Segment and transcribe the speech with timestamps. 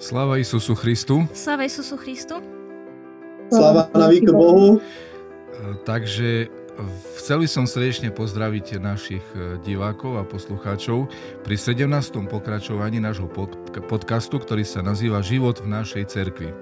[0.00, 1.28] Sláva Isusu Christu.
[1.36, 2.40] Sláva Isusu Christu.
[3.52, 4.80] Sláva na Bohu.
[5.84, 6.48] Takže
[7.20, 11.12] chcel by som srdečne pozdraviť našich e, divákov a poslucháčov
[11.44, 11.84] pri 17.
[12.32, 13.28] pokračovaní nášho
[13.92, 16.48] podcastu, ktorý sa nazýva Život v našej cerkvi.
[16.48, 16.56] E,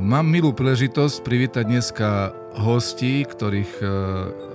[0.00, 3.86] mám milú príležitosť privítať dneska hostí, ktorých e,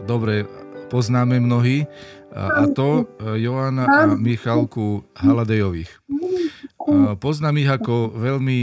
[0.10, 0.50] dobre
[0.90, 1.86] poznáme mnohí,
[2.34, 3.06] a to
[3.38, 6.02] Joana a Michalku Haladejových.
[7.20, 8.60] Poznám ich ako veľmi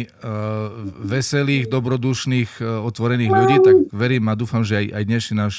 [1.09, 5.55] veselých, dobrodušných, otvorených ľudí, tak verím a dúfam, že aj, aj dnešný náš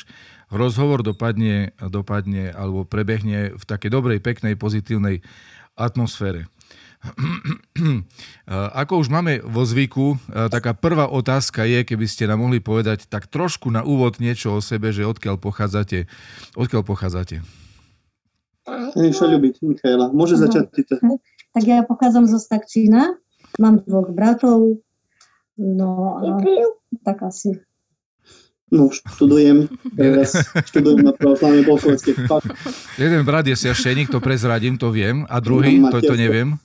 [0.53, 5.25] rozhovor dopadne, dopadne alebo prebehne v takej dobrej, peknej, pozitívnej
[5.73, 6.51] atmosfére.
[8.77, 10.21] Ako už máme vo zvyku,
[10.53, 14.61] taká prvá otázka je, keby ste nám mohli povedať tak trošku na úvod niečo o
[14.61, 16.05] sebe, že odkiaľ pochádzate.
[16.53, 17.41] Odkiaľ pochádzate?
[19.17, 20.13] Sa ľúbiť, Michaela.
[20.13, 20.85] Môže začať ty
[21.51, 23.19] tak ja pochádzam zo Stakčína,
[23.59, 24.79] mám dvoch bratov,
[25.59, 26.39] no a
[27.03, 27.59] tak asi.
[28.71, 29.67] No, študujem,
[29.99, 30.31] teraz
[30.71, 32.15] študujem na pravoslavnej Bolšovskej.
[32.95, 36.55] Jeden brat je siašteník, to prezradím, to viem, a druhý, to, to neviem.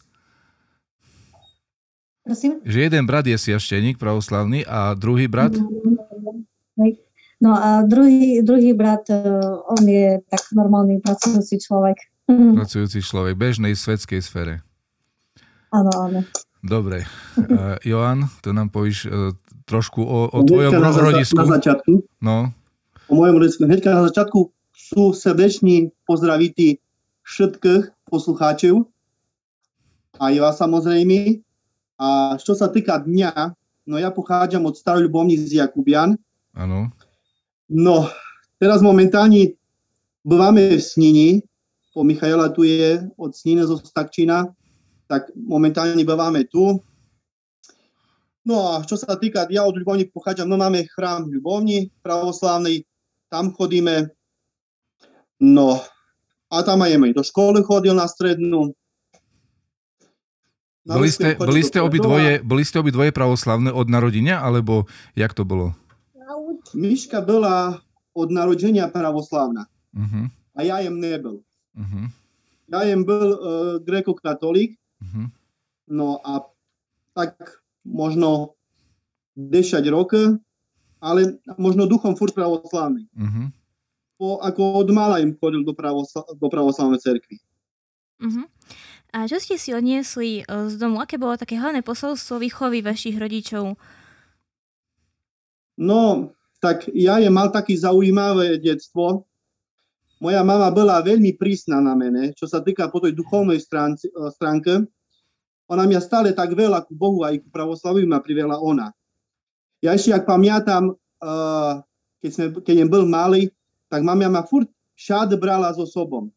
[2.22, 2.62] Prosím?
[2.62, 5.58] Že jeden brat je siašteník pravoslavný a druhý brat?
[7.38, 9.22] No a druhý, druhý brat, e,
[9.70, 11.94] on je tak normálny pracujúci človek.
[12.26, 14.65] Pracujúci človek, bežnej svetskej sfére.
[15.74, 16.20] Áno, áno.
[16.66, 17.06] Dobre.
[17.38, 19.30] Uh, Joan, to nám povíš uh,
[19.66, 21.38] trošku o, o tvojom na, rodisku.
[21.38, 22.02] Na začiatku.
[22.22, 22.50] No.
[23.06, 23.66] O mojom rodisku.
[23.66, 26.78] Hneďka na začiatku sú srdeční pozdravití
[27.26, 28.86] všetkých poslucháčov.
[30.18, 31.42] Aj vás samozrejme.
[31.96, 33.56] A čo sa týka dňa,
[33.88, 36.18] no ja pochádzam od Starolubovní z Jakubian.
[36.54, 36.92] Áno.
[37.66, 38.06] No,
[38.62, 39.58] teraz momentálne
[40.22, 41.28] bývame v Snini.
[41.96, 44.52] Po Michaela tu je od Snine zo Stakčina
[45.06, 46.82] tak momentálne bývame tu.
[48.46, 52.86] No a čo sa týka, ja od Ľubovní pochádzam, no máme chrám Ľubovní pravoslávny,
[53.26, 54.14] tam chodíme.
[55.42, 55.82] No
[56.46, 58.70] a tam aj do školy chodil na strednú.
[60.86, 64.86] Na boli ste, boli, ste obidvoje, boli ste obidvoje pravoslavné od narodenia, alebo
[65.18, 65.74] jak to bolo?
[66.74, 67.82] Miška bola
[68.14, 69.66] od narodenia pravoslavná.
[69.90, 70.30] Uh-huh.
[70.54, 71.42] A ja jem nebol.
[71.74, 72.06] Uh-huh.
[72.70, 73.38] Ja jem bol uh,
[73.82, 75.26] grekokatolík, Uh-huh.
[75.86, 76.46] No a
[77.12, 78.56] tak možno
[79.36, 80.40] 10 rokov,
[81.00, 83.06] ale možno duchom furt pravoslavný.
[83.12, 83.46] Uh-huh.
[84.16, 87.36] Po, ako od mala im chodil do, pravosla- do pravoslavnej cerkvy.
[88.20, 88.48] Uh-huh.
[89.12, 91.00] A čo ste si odniesli e, z domu?
[91.00, 93.76] Aké bolo také hlavné posolstvo výchovy vašich rodičov?
[95.76, 99.28] No, tak ja je mal taký zaujímavé detstvo.
[100.16, 104.32] Moja mama bola veľmi prísna na mene, čo sa týka po tej duchovnej stránci, e,
[104.32, 104.88] stránke.
[105.68, 108.94] Ona mňa stále tak veľa ku Bohu aj ku pravoslaviu ma privela ona.
[109.84, 111.82] Ja ešte, ak pamiatam, uh,
[112.22, 113.50] keď, sme, keď bol malý,
[113.90, 116.30] tak mamia ma furt všade brala so sobom.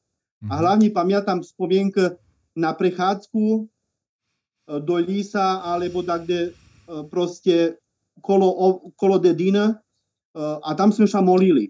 [0.49, 0.59] A mhm.
[0.59, 2.17] hlavne pamätám spomienku
[2.57, 3.61] na prechádzku e,
[4.81, 6.57] do Lísa alebo tak, kde
[7.13, 7.77] proste
[8.17, 9.77] kolo, kolo dedina
[10.35, 11.69] a tam sme sa molili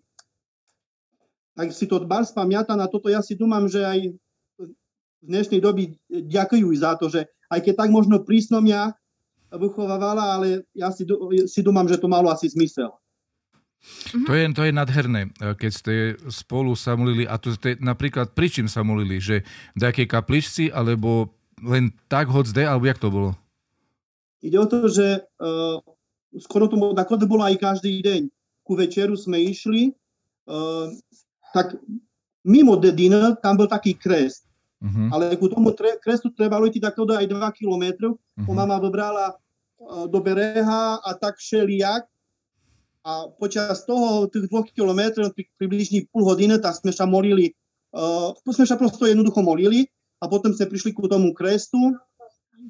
[1.59, 3.11] tak si to bar spamiata na toto.
[3.11, 4.15] Ja si dúmam, že aj
[4.55, 4.71] v
[5.19, 8.95] dnešnej doby ďakujú za to, že aj keď tak možno prísnom ja
[9.51, 11.03] vychovávala, ale ja si,
[11.51, 12.95] si dúmam, že to malo asi zmysel.
[13.83, 14.23] Mm-hmm.
[14.27, 15.93] To, je, to je nadherné, keď ste
[16.31, 19.43] spolu sa molili, a to ste napríklad pri čím sa molili, že
[19.75, 23.35] v nejakej kapličci, alebo len tak hodzde, alebo jak to bolo?
[24.39, 25.79] Ide o to, že uh,
[26.39, 28.31] skoro to tako to bolo aj každý deň.
[28.63, 29.91] Ku večeru sme išli,
[30.47, 30.87] uh,
[31.53, 31.75] tak
[32.45, 34.45] mimo dedina tam bol taký kres.
[34.79, 35.11] Uh-huh.
[35.11, 38.15] Ale ku tomu tre, krestu trebalo ísť takto aj 2 km.
[38.15, 38.55] Uh-huh.
[38.55, 42.07] Mama vybrala uh, do bereha a tak jak.
[42.99, 47.55] A počas toho, tých dvoch kilometrov, približne pol hodiny, tak sme sa molili,
[47.95, 49.87] uh, sme sa prosto jednoducho molili
[50.19, 51.95] a potom sme prišli ku tomu krestu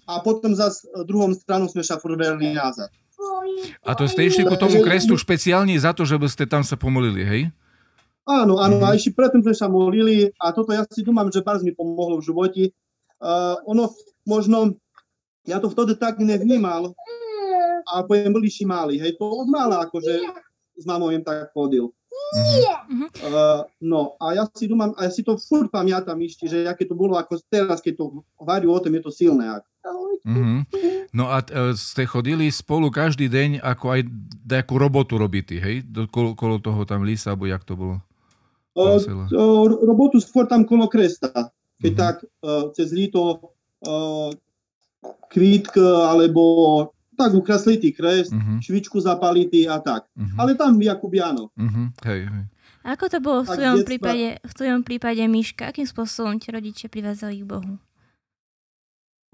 [0.05, 2.93] a potom zase druhom stranu sme sa vrverili nazad.
[3.83, 6.77] A to ste išli ku tomu krestu špeciálne za to, že by ste tam sa
[6.77, 7.41] pomolili, hej?
[8.29, 8.93] Áno, áno, mm-hmm.
[8.93, 12.21] a ešte predtým sme sa molili a toto ja si dúmam, že bardzo mi pomohlo
[12.21, 12.63] v živote.
[13.17, 13.89] Uh, ono
[14.29, 14.77] možno,
[15.49, 16.93] ja to vtedy tak nevnímal,
[17.89, 20.21] a poviem, boli si mali, hej, to od mala akože
[20.77, 21.89] s mamou im tak chodil.
[22.29, 23.09] Mm-hmm.
[23.25, 26.85] Uh, no a ja si dúmam, a ja si to furt pamätám ešte, že aké
[26.85, 29.57] to bolo ako teraz, keď to hovorí o tom, je to silné.
[30.21, 30.61] Mm-hmm.
[31.17, 34.01] No a uh, ste chodili spolu každý deň, ako aj
[34.45, 35.81] nejakú robotu robíte, hej?
[35.81, 37.97] Do, kolo, kolo toho tam lísa, alebo jak to bolo?
[38.77, 39.01] Uh,
[39.83, 41.51] robotu skôr tam kolo kresta.
[41.79, 42.03] Keď uh-huh.
[42.03, 43.53] tak uh, cez líto
[43.87, 44.29] uh,
[45.31, 46.43] kvítk, alebo
[47.19, 48.63] tak ukreslitý kres, uh-huh.
[48.63, 50.07] švičku zapalitý a tak.
[50.15, 50.39] Uh-huh.
[50.39, 51.51] Ale tam Jakubiano.
[51.51, 51.87] Uh-huh.
[52.07, 52.45] Hej, hej.
[52.87, 55.67] Ako to bolo v tvojom, prípade, v tvojom prípade, Miška?
[55.67, 57.75] Akým spôsobom ti rodičia privázali k Bohu?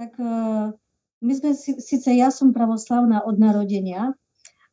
[0.01, 0.73] Tak uh,
[1.21, 4.17] my sme, síce ja som pravoslavná od narodenia,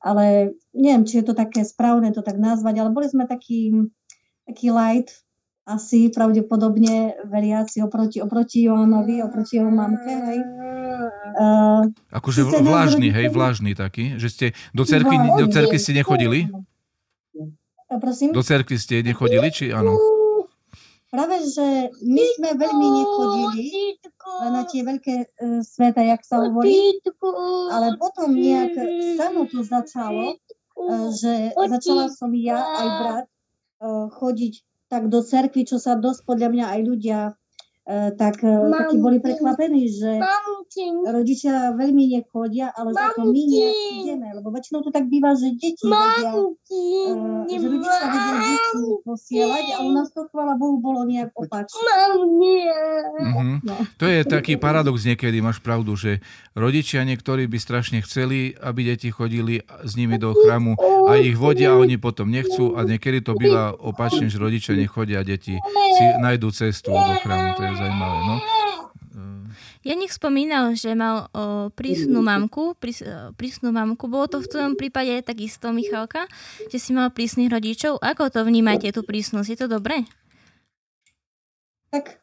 [0.00, 3.92] ale neviem, či je to také správne to tak nazvať, ale boli sme taký,
[4.46, 5.10] taký light,
[5.62, 10.40] asi pravdepodobne veriaci oproti, oproti Joanovi, oproti jeho mamke, hej.
[11.32, 16.50] Uh, akože vlážny, hej, vlážny taký, že ste do cerky, do cerky ste nechodili?
[17.92, 18.32] Prosím?
[18.34, 19.94] Do cerky ste nechodili, či áno?
[21.12, 23.68] Práve, že my sme veľmi nechodili
[24.48, 26.98] na tie veľké uh, sveta, jak sa hovorí,
[27.70, 28.72] ale potom nejak
[29.20, 33.31] samo to začalo, uh, že začala som ja aj brat
[34.10, 34.54] chodiť
[34.86, 37.18] tak do cerky, čo sa dosť podľa mňa aj ľudia
[37.90, 40.22] tak e, takí boli prekvapení, že
[41.02, 45.90] rodičia veľmi nechodia, ale za to my ideme, lebo väčšinou to tak býva, že deti
[45.90, 51.34] vedia, uh, že rodičia vedia deti posielať a u nás to, chvála Bohu, bolo nejak
[51.34, 51.82] opačne.
[51.82, 53.66] Mm-hmm.
[53.66, 53.74] No.
[53.98, 56.22] To je taký paradox niekedy, máš pravdu, že
[56.54, 60.78] rodičia niektorí by strašne chceli, aby deti chodili s nimi do chramu
[61.10, 65.20] a ich vodia a oni potom nechcú a niekedy to býva opačne, že rodičia nechodia
[65.20, 65.58] a deti
[65.98, 67.58] si nájdú cestu do chramu.
[67.58, 68.18] To je zaujímavé.
[68.22, 68.36] No.
[69.82, 73.02] nech spomínal, že mal o, prísnu mamku, prís,
[73.34, 74.06] prísnu mamku.
[74.06, 76.30] Bolo to v tvojom prípade takisto, Michalka,
[76.70, 77.98] že si mal prísnych rodičov.
[77.98, 79.48] Ako to vnímate, tú prísnosť?
[79.50, 80.06] Je to dobré?
[81.90, 82.22] Tak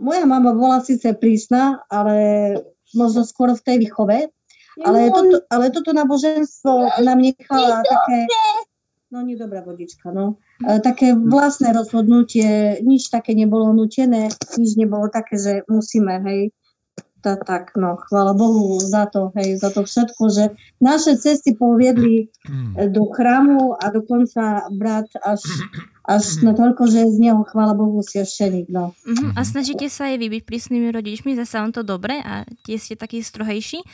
[0.00, 2.16] moja mama bola síce prísna, ale
[2.96, 4.32] možno skôr v tej výchove.
[4.80, 8.24] Ale toto, ale toto náboženstvo nám nechala také
[9.12, 10.40] no nie dobrá vodička, no.
[10.64, 16.50] E, také vlastné rozhodnutie, nič také nebolo nutené, nič nebolo také, že musíme, hej.
[17.22, 20.44] To, tak, no, chvála Bohu za to, hej, za to všetko, že
[20.82, 22.90] naše cesty poviedli hmm.
[22.90, 25.38] do chrámu a dokonca brat až,
[26.02, 28.90] až na toľko, že z neho, chvála Bohu, svešteník, no.
[29.06, 29.30] Uh-huh.
[29.38, 32.98] A snažíte sa aj vy byť prísnymi rodičmi, zase on to dobre a tie ste
[32.98, 33.86] takí strohejší,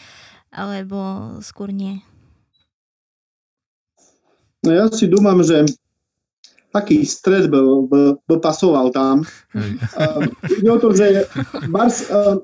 [0.49, 2.01] alebo skôr nie?
[4.69, 5.65] No ja si dúmam, že
[6.69, 9.25] taký stred by, by, by pasoval tam.
[9.97, 11.25] Uh, je o to, že
[11.73, 12.37] Bars, uh,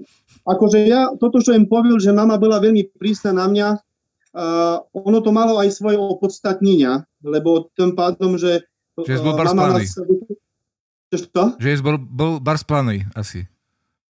[0.49, 5.21] akože ja, toto, čo im povil, že mama bola veľmi prísna na mňa, uh, ono
[5.21, 8.65] to malo aj svoje opodstatnenia, lebo tým pádom, že
[8.97, 9.93] uh, že bol mama vás...
[11.13, 11.61] Čo?
[11.61, 13.45] Že bol, bol Bars planý asi.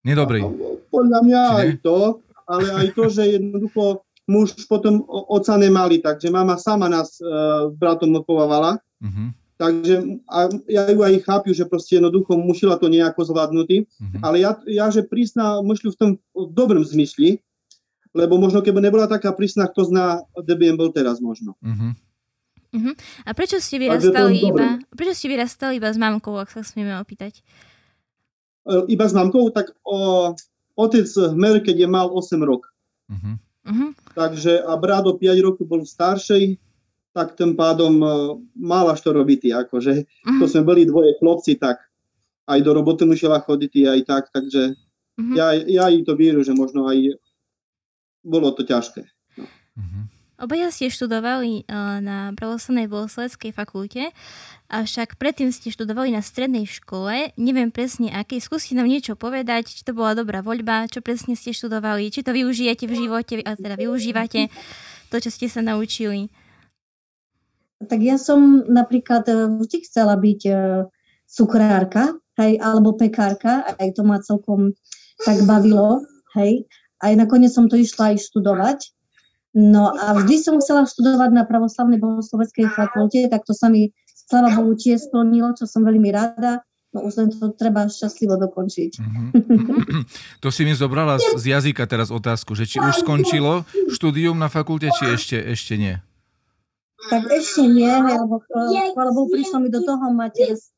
[0.07, 0.47] Nedobrý.
[0.95, 6.57] Podľa mňa aj to, ale aj to, že jednoducho muž potom oca nemali, takže mama
[6.57, 8.81] sama nás uh, s bratom odpovávala.
[9.01, 9.29] Uh-huh.
[9.55, 13.69] Takže a ja ju aj chápiu, že proste jednoducho musela to nejako zvládnuť.
[13.71, 14.21] Uh-huh.
[14.25, 17.39] Ale ja, ja, že prísna myšľu v tom v dobrom zmysli,
[18.15, 21.55] lebo možno keby nebola taká prísna, kto zná, kde by bol teraz možno.
[21.63, 21.93] Uh-huh.
[22.75, 22.95] Uh-huh.
[23.23, 27.39] A prečo ste vyrastali iba, prečo ste vyrastali iba s mamkou, ak sa smieme opýtať?
[28.67, 29.55] E, iba s mamkou?
[29.55, 30.31] Tak o,
[30.75, 32.67] otec hmer, keď je mal 8 rok.
[33.07, 33.39] Uh-huh.
[33.65, 33.91] Uh-huh.
[34.13, 36.61] Takže a brat o 5 rokov bol starší,
[37.17, 39.57] tak tým pádom uh, mal až to robiť.
[39.67, 39.93] Akože.
[40.05, 40.39] Uh-huh.
[40.41, 41.81] To sme boli dvoje chlopci, tak
[42.45, 45.35] aj do roboty musela chodiť aj tak, takže uh-huh.
[45.35, 47.17] ja, ja i to vieru, že možno aj
[48.21, 49.05] bolo to ťažké.
[49.41, 49.45] No.
[49.81, 50.05] Uh-huh.
[50.35, 54.11] Obaja ste študovali uh, na pravoslavnej bohosloveckej fakulte,
[54.67, 57.31] avšak predtým ste študovali na strednej škole.
[57.39, 58.43] Neviem presne akej.
[58.43, 62.35] Skúste nám niečo povedať, či to bola dobrá voľba, čo presne ste študovali, či to
[62.35, 64.51] využijete v živote, a teda využívate
[65.15, 66.27] to, čo ste sa naučili.
[67.87, 70.89] Tak ja som napríklad e, vždy chcela byť uh,
[71.31, 74.75] cukrárka, hej, alebo pekárka, aj to ma celkom
[75.23, 76.03] tak bavilo,
[76.35, 76.67] hej.
[76.99, 78.79] Aj nakoniec som to išla aj študovať.
[79.55, 84.51] No a vždy som chcela študovať na pravoslavnej bohosloveckej fakulte, tak to sa mi, slava
[84.51, 86.67] Bohu, tiež splnilo, čo som veľmi rada.
[86.95, 88.93] No už len to treba šťastlivo dokončiť.
[89.03, 89.27] Mm-hmm.
[90.43, 94.47] to si mi zobrala z, z jazyka teraz otázku, že či už skončilo štúdium na
[94.47, 95.99] fakulte, či ešte, ešte nie?
[97.05, 100.09] Tak ešte nie, lebo chvála Bohu, prišlo mi do toho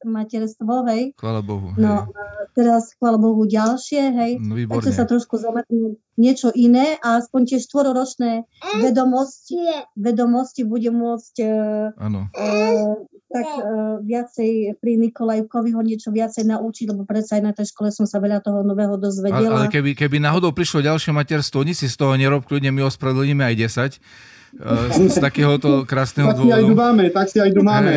[0.02, 1.14] materstvo, hej.
[1.14, 1.71] Chvála Bohu.
[1.75, 1.83] Hej.
[1.83, 2.11] No,
[2.59, 4.33] teraz chvála Bohu ďalšie, hej.
[4.42, 8.49] No, Takže sa trošku zamerím niečo iné a aspoň tie štvororočné
[8.80, 9.61] vedomosti,
[9.95, 12.95] vedomosti budem môcť uh, uh,
[13.28, 17.92] tak uh, viacej pri Nikolajkovi ho niečo viacej naučiť, lebo predsa aj na tej škole
[17.92, 19.45] som sa veľa toho nového dozvedela.
[19.45, 22.88] Ale, ale keby, keby náhodou prišlo ďalšie materstvo, nič si z toho nerob, kľudne my
[22.88, 23.54] ospravedlníme aj
[24.00, 26.53] 10 z, z takéhoto krásneho tak dôvodu.
[26.53, 27.93] Tak si aj dumáme, tak si aj dumáme.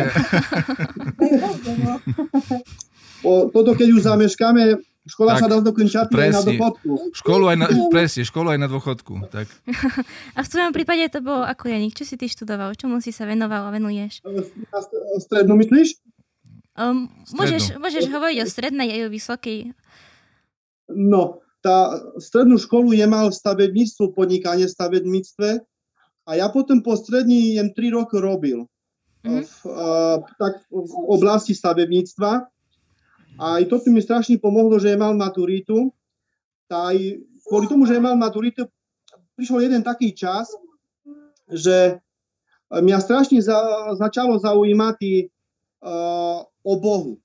[3.28, 6.60] o, toto, keď už zameškáme, Škola Tak, sa dá dokončať aj na presne.
[6.60, 6.90] dochodku.
[7.16, 9.14] Školu aj na, presne, školu aj na dôchodku.
[9.32, 9.48] Tak.
[10.36, 11.96] A v tvojom prípade to bolo ako Janik?
[11.96, 12.76] Čo si ty študoval?
[12.76, 14.20] Čomu si sa venoval a venuješ?
[15.24, 15.96] Strednú myslíš?
[16.76, 19.58] Um, môžeš, môžeš hovoriť o strednej aj o vysokej.
[20.92, 25.48] No, tá strednú školu je mal v stavebníctvu, podnikanie v stavebníctve
[26.30, 28.70] a ja potom po strední jem 3 roky robil.
[29.26, 29.42] Mhm.
[29.42, 32.46] V, uh, tak v oblasti stavebníctva.
[33.40, 35.90] A aj to mi strašne pomohlo, že mal maturitu.
[36.70, 36.94] Aj
[37.50, 38.70] kvôli tomu, že mal maturitu,
[39.34, 40.54] prišiel jeden taký čas,
[41.50, 41.98] že
[42.70, 43.58] mňa strašne za,
[43.98, 47.18] začalo zaujímať uh, o Bohu.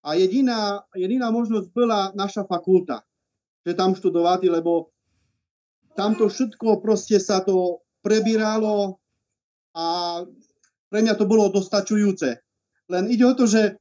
[0.00, 3.04] A jediná, jediná možnosť bola naša fakulta,
[3.68, 4.88] že tam študovať, lebo
[5.92, 8.98] tamto všetko proste sa to prebíralo
[9.74, 9.84] a
[10.88, 12.28] pre mňa to bolo dostačujúce.
[12.88, 13.76] Len ide o to, že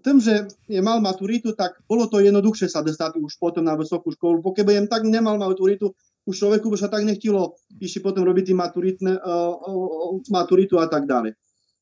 [0.00, 0.46] tým, že
[0.80, 4.40] mal maturitu, tak bolo to jednoduchšie sa dostať už potom na vysokú školu.
[4.40, 5.92] Pokiaľ tak nemal maturitu,
[6.24, 10.86] už človeku by sa tak nechtilo ešte potom robiť tí maturitné, uh, uh, maturitu a
[10.86, 11.34] tak ďalej.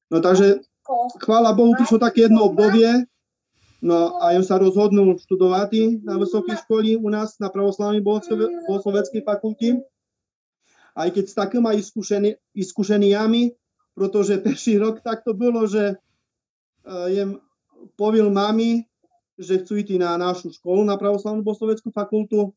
[0.08, 0.64] No takže
[1.20, 3.04] chvála Bohu, prišlo také jedno obdobie,
[3.84, 9.84] no a ja sa rozhodnul študovať na vysokej škole u nás na pravoslavnej bohosloveckej fakulti.
[10.98, 13.54] Aj keď s takým aj skúšeni, skúšeniami,
[13.94, 17.38] pretože prvý rok tak to bolo, že uh, jem
[17.94, 18.82] povil mami,
[19.38, 22.50] že chcú ísť na našu školu, na pravoslavnú bohosloveckú fakultu.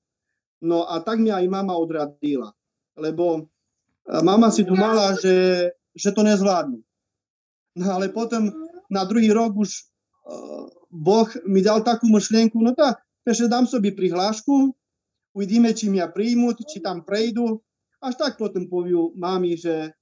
[0.62, 2.50] No a tak mi aj mama odradila,
[2.98, 6.81] lebo uh, mama si tu mala, že, že to nezvládnu.
[7.77, 8.50] No ale potom
[8.89, 9.69] na druhý rok už
[10.25, 14.74] uh, Boh mi dal takú myšlienku, no tak, takže dám sobie prihlášku,
[15.31, 17.62] uvidíme, či mňa príjmu, či tam prejdu.
[18.01, 19.93] Až tak potom poviu mami, že,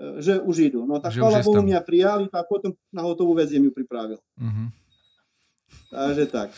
[0.00, 0.88] uh, že už idú.
[0.88, 4.18] No tak chvála Bohu mňa prijali, tak potom na hotovú vec ju pripravil.
[4.40, 4.68] Uh-huh.
[5.90, 6.48] Takže tak.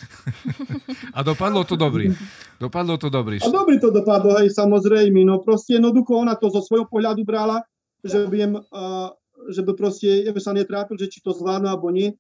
[1.17, 2.13] A dopadlo to dobrý.
[2.61, 3.41] Dopadlo to dobrý.
[3.41, 7.65] A dobre to dopadlo, hej, samozrejme, no proste jednoducho ona to zo svojho pohľadu brala,
[8.05, 9.09] že by, jem, uh,
[9.49, 12.13] že by proste, ja by sa netrápil, že či to zvládnu alebo nie,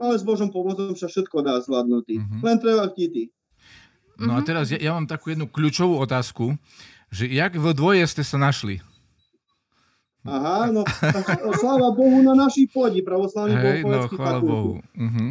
[0.00, 2.06] ale s Božom pomocou sa všetko dá zvládnuť.
[2.06, 2.36] Mhm.
[2.40, 3.34] Len treba chtít.
[4.20, 6.52] No a teraz ja, ja mám takú jednu kľúčovú otázku,
[7.10, 8.78] že jak v dvoje ste sa našli?
[10.20, 10.84] Aha, no,
[11.56, 14.72] sláva Bohu na našej pôdi, pravoslavný Hej, no bohopovecký chvála Bohu.
[14.92, 15.30] Uh-huh.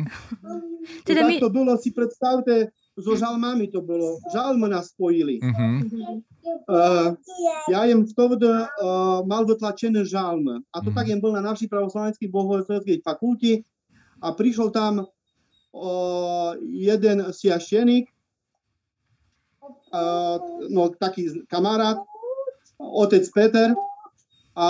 [1.05, 4.17] Teda tak my- to bolo, si predstavte, so žalmami to bolo.
[4.33, 5.37] Žalmy nás spojili.
[5.39, 5.85] Uh-huh.
[6.65, 7.13] Uh,
[7.69, 10.65] ja jem vtedy uh, mal vytlačené žalmy.
[10.73, 10.95] A to Mhm.
[10.97, 13.61] tak jem bol na našej pravoslavenskej bohoslovenskej fakulti
[14.19, 18.18] a prišiel tam uh, jeden siaštenik, uh,
[20.69, 21.97] no taký kamarát,
[22.79, 23.73] otec Peter
[24.55, 24.67] a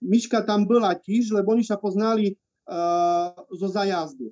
[0.00, 2.34] Miška tam bola tiež, lebo oni sa poznali
[2.68, 4.30] uh, zo zajazdu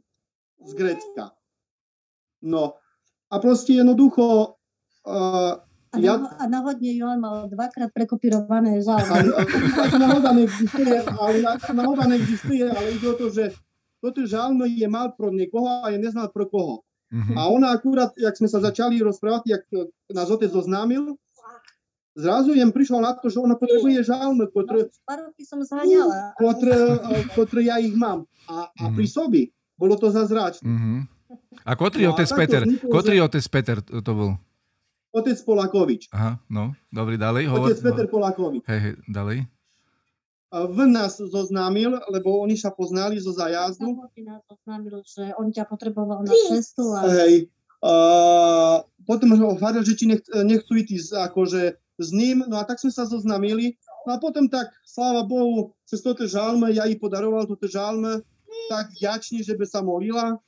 [0.65, 1.33] z Grécka.
[2.45, 2.77] No
[3.29, 4.57] a proste jednoducho
[5.07, 5.55] uh,
[5.89, 8.77] A, Ja- a náhodne Johan mal dvakrát prekopírované
[9.09, 9.33] ale
[9.97, 13.57] náhoda neexistuje, ale na- náhoda neexistuje, ale ide o to, že
[13.97, 16.85] toto žalm je mal pro niekoho a je neznal pro koho.
[17.09, 17.37] Uh-huh.
[17.37, 21.17] A ona akurát, jak sme sa začali rozprávať, jak e, nás otec zoznámil,
[22.13, 24.91] zrazu jem prišla na to, že ona potrebuje žalmy, ktoré,
[26.37, 26.85] ktoré,
[27.33, 28.29] ktoré ja ich mám.
[28.45, 29.43] A, a pri sobi
[29.79, 30.69] bolo to zazračné.
[30.69, 31.01] Uh-huh.
[31.65, 32.63] A ktorý No otec Peter?
[32.65, 34.31] že- otec Peter to to bol?
[35.09, 36.13] Otec Polakovič.
[36.13, 37.49] Aha, no, dobrý, ďalej.
[37.49, 38.63] Hovor, Otec Peter Polakovič.
[38.69, 39.49] Hej, hej, ďalej.
[40.49, 43.85] A V nás zoznámil, lebo oni sa poznali zo zajazdu.
[43.85, 47.53] Samotný nás oznámil, že on ťa potreboval na cestu a Hej.
[47.79, 52.81] Uh, potom ho hovoril, že či nech, nechcú ísť akože s ním, no a tak
[52.81, 53.77] sme sa zoznamili.
[54.09, 58.25] No a potom tak, sláva Bohu, cez toto žalme, ja jej podaroval toto žalme,
[58.73, 60.41] tak vďačne, že by sa molila.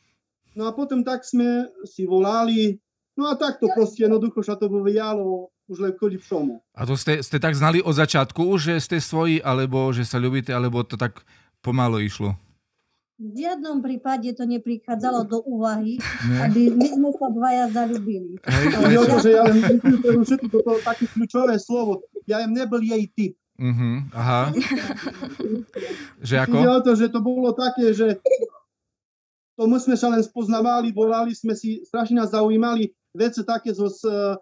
[0.57, 2.81] No a potom tak sme si volali,
[3.15, 6.59] no a tak to proste jednoducho sa to vyvíjalo už len kvôli všomu.
[6.75, 10.51] A to ste, ste tak znali od začiatku, že ste svoji, alebo že sa ľubíte,
[10.51, 11.23] alebo to tak
[11.63, 12.35] pomalo išlo?
[13.21, 16.49] v žiadnom prípade to neprichádzalo do úvahy, Nie?
[16.49, 18.41] aby my sme sa dvaja zalúbili.
[18.49, 22.01] Hej, A ide o to, že ja len vyklúčujem všetko toto také kľúčové slovo.
[22.25, 23.37] Ja jem nebol jej typ.
[23.61, 24.57] Uh-huh, aha.
[26.25, 26.57] Že ako?
[26.65, 28.17] O to, že to bolo také, že
[29.61, 33.93] to my sme sa len spoznávali, volali sme si, strašne nás zaujímali veci také zo
[33.93, 34.41] uh,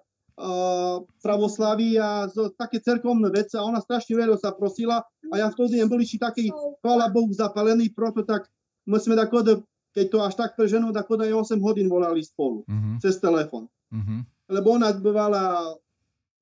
[1.18, 5.90] pravoslaví a také cerkovné veci a ona strašne veľa sa prosila a ja vtedy jem
[5.90, 8.46] boli či taký, chvála Bohu, zapalený, proto tak
[8.86, 9.42] my sme tako,
[9.90, 13.18] keď to až tak pre ženu, tako da je 8 hodín volali spolu Uh-huh, cez
[13.18, 13.66] telefon.
[13.90, 14.20] uh-huh.
[14.48, 15.74] Lebo ona bývala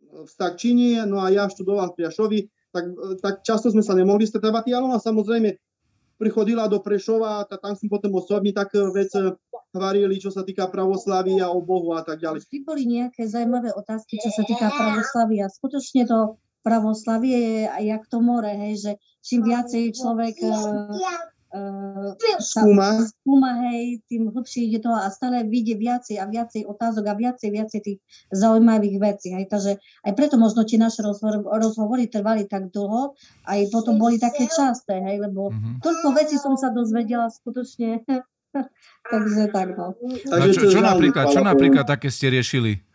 [0.07, 2.39] v Stakčini, no a ja študoval v Priašovi,
[2.71, 2.85] tak,
[3.25, 5.57] tak často sme sa nemohli stretávať, ale ona samozrejme
[6.17, 9.13] prichodila do Prešova, tak tam sme potom osobne tak vec
[9.77, 12.49] varili, čo sa týka pravoslavia, o Bohu a tak ďalej.
[12.49, 15.53] Vždy boli nejaké zaujímavé otázky, čo sa týka pravoslavia.
[15.53, 20.35] Skutočne to pravoslavie je jak to more, hej, že čím viacej človek
[21.57, 23.01] uh, skúma.
[23.09, 27.49] skúma, hej, tým hlbšie ide to a stále vidie viacej a viacej otázok a viacej,
[27.49, 27.99] viacej tých
[28.31, 29.33] zaujímavých vecí.
[29.33, 29.49] Hej.
[29.49, 33.17] Takže aj preto možno tie naše rozhovor, rozhovory trvali tak dlho,
[33.49, 35.81] aj potom boli také časté, hej, lebo mm-hmm.
[35.81, 38.05] toľko vecí som sa dozvedela skutočne.
[39.13, 39.97] Takže tak, no.
[40.33, 42.87] A čo, čo, napríklad, čo napríklad také ste riešili?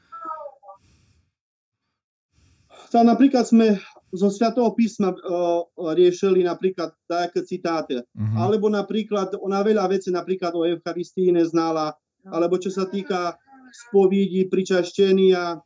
[2.91, 3.79] sa napríklad sme
[4.11, 5.63] zo Svetého písma uh,
[5.95, 7.95] riešili napríklad také citáty.
[7.99, 8.35] Uh-huh.
[8.35, 11.95] Alebo napríklad, ona veľa vecí napríklad o Eucharistii neznala,
[12.27, 13.39] alebo čo sa týka
[13.71, 15.63] spovidí, pričaštenia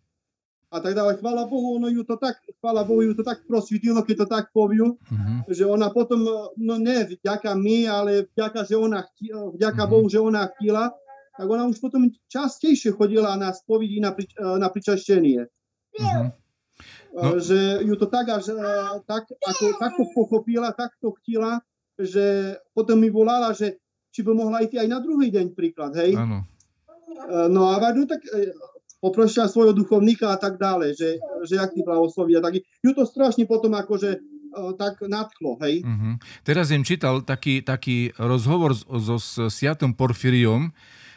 [0.70, 1.26] a tak ďalej.
[1.26, 4.46] Chvála Bohu, ono ju to tak, chvála Bohu, ju to tak prosvítilo, keď to tak
[4.54, 5.42] poviu, uh-huh.
[5.50, 6.22] že ona potom,
[6.54, 9.92] no ne vďaka my, ale vďaka, že ona chtila, vďaka uh-huh.
[9.92, 10.94] Bohu, že ona chtila,
[11.36, 15.50] tak ona už potom častejšie chodila na spovidí, na, prič, na pričaštenie.
[15.98, 16.30] Uh-huh.
[17.16, 17.40] No.
[17.40, 18.52] Že ju to tak, až,
[19.08, 21.64] tak, ako, takto pochopila, takto chtila,
[21.96, 23.80] že potom mi volala, že
[24.12, 26.20] či by mohla ísť aj na druhý deň príklad, hej?
[26.20, 26.44] Áno.
[27.48, 28.20] No a no, tak
[29.00, 31.10] poprosila svojho duchovníka a tak ďalej, že,
[31.48, 32.60] že jak ty blahosloví a tak.
[32.60, 34.20] Ju to strašne potom akože
[34.80, 35.84] tak nadchlo, hej.
[35.84, 36.16] Uh-huh.
[36.48, 40.72] Teraz som čítal taký, taký rozhovor so, so Siatom Porfiriom,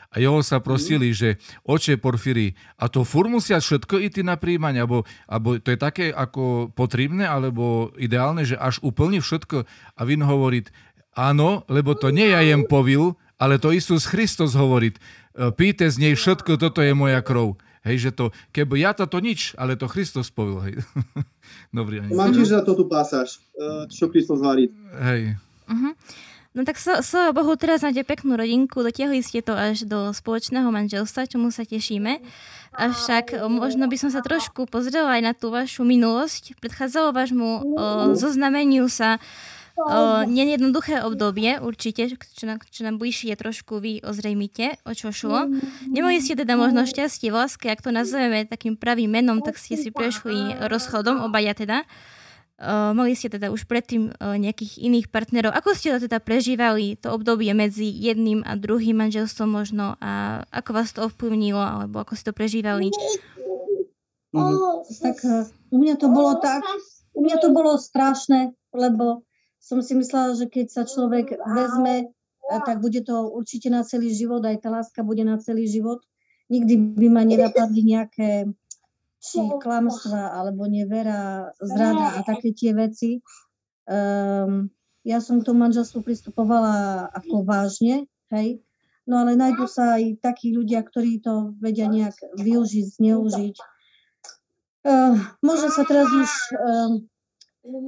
[0.08, 1.36] a jeho sa prosili, že
[1.68, 6.06] oče Porfíry, a to fur musia všetko ísť na príjmanie, alebo, alebo to je také
[6.08, 10.64] ako potrebné, alebo ideálne, že až úplne všetko a vin hovorí,
[11.12, 14.96] áno, lebo to nie ja jem povil, ale to Isus Christos hovorí,
[15.54, 17.60] píte z nej všetko, toto je moja krv.
[17.86, 20.74] Hej, že to, keby ja to, to nič, ale to Kristus povil, hej.
[21.78, 23.38] Dobrý, Mám tiež za to tu pasáž,
[23.92, 24.72] čo Kristus hovorí.
[24.98, 25.38] Hej.
[25.68, 25.92] Uh-huh.
[26.58, 30.66] No tak so, so Bohu, teraz máte peknú rodinku, dotiahli ste to až do spoločného
[30.74, 32.18] manželstva, čomu sa tešíme.
[32.74, 36.58] Avšak možno by som sa trošku pozrela aj na tú vašu minulosť.
[36.58, 37.48] Predchádzalo vášmu
[38.18, 39.22] zoznameniu sa
[39.78, 45.46] o, nejednoduché obdobie, určite, čo, na, čo nám bližšie trošku vy ozrejmite, o čo šlo.
[45.86, 49.94] Nemali ste teda možno šťastie láske, ak to nazveme takým pravým menom, tak ste si
[49.94, 51.86] prešli rozchodom, obaja teda.
[52.58, 55.54] Uh, mali ste teda už predtým uh, nejakých iných partnerov.
[55.54, 60.70] Ako ste to teda prežívali, to obdobie medzi jedným a druhým manželstvom možno a ako
[60.74, 62.90] vás to ovplyvnilo, alebo ako ste to prežívali?
[64.34, 66.66] Mm, tak uh, u mňa to bolo tak,
[67.14, 69.22] u mňa to bolo strašné, lebo
[69.62, 72.10] som si myslela, že keď sa človek vezme,
[72.66, 76.00] tak bude to určite na celý život, aj tá láska bude na celý život.
[76.48, 78.48] Nikdy by ma nenapadli nejaké
[79.18, 83.18] či klamstva, alebo nevera, zrada a také tie veci.
[83.88, 84.70] Um,
[85.02, 88.62] ja som k tomu manželstvu pristupovala ako vážne, hej,
[89.08, 93.56] no ale nájdú sa aj takí ľudia, ktorí to vedia nejak využiť, zneužiť.
[94.86, 96.92] Uh, možno sa teraz už uh,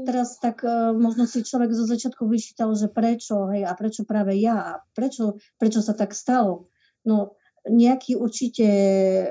[0.05, 4.37] teraz tak uh, možno si človek zo začiatku vyšítal, že prečo, hej, a prečo práve
[4.37, 6.69] ja, a prečo, prečo sa tak stalo.
[7.07, 9.27] No, nejaký určite, e,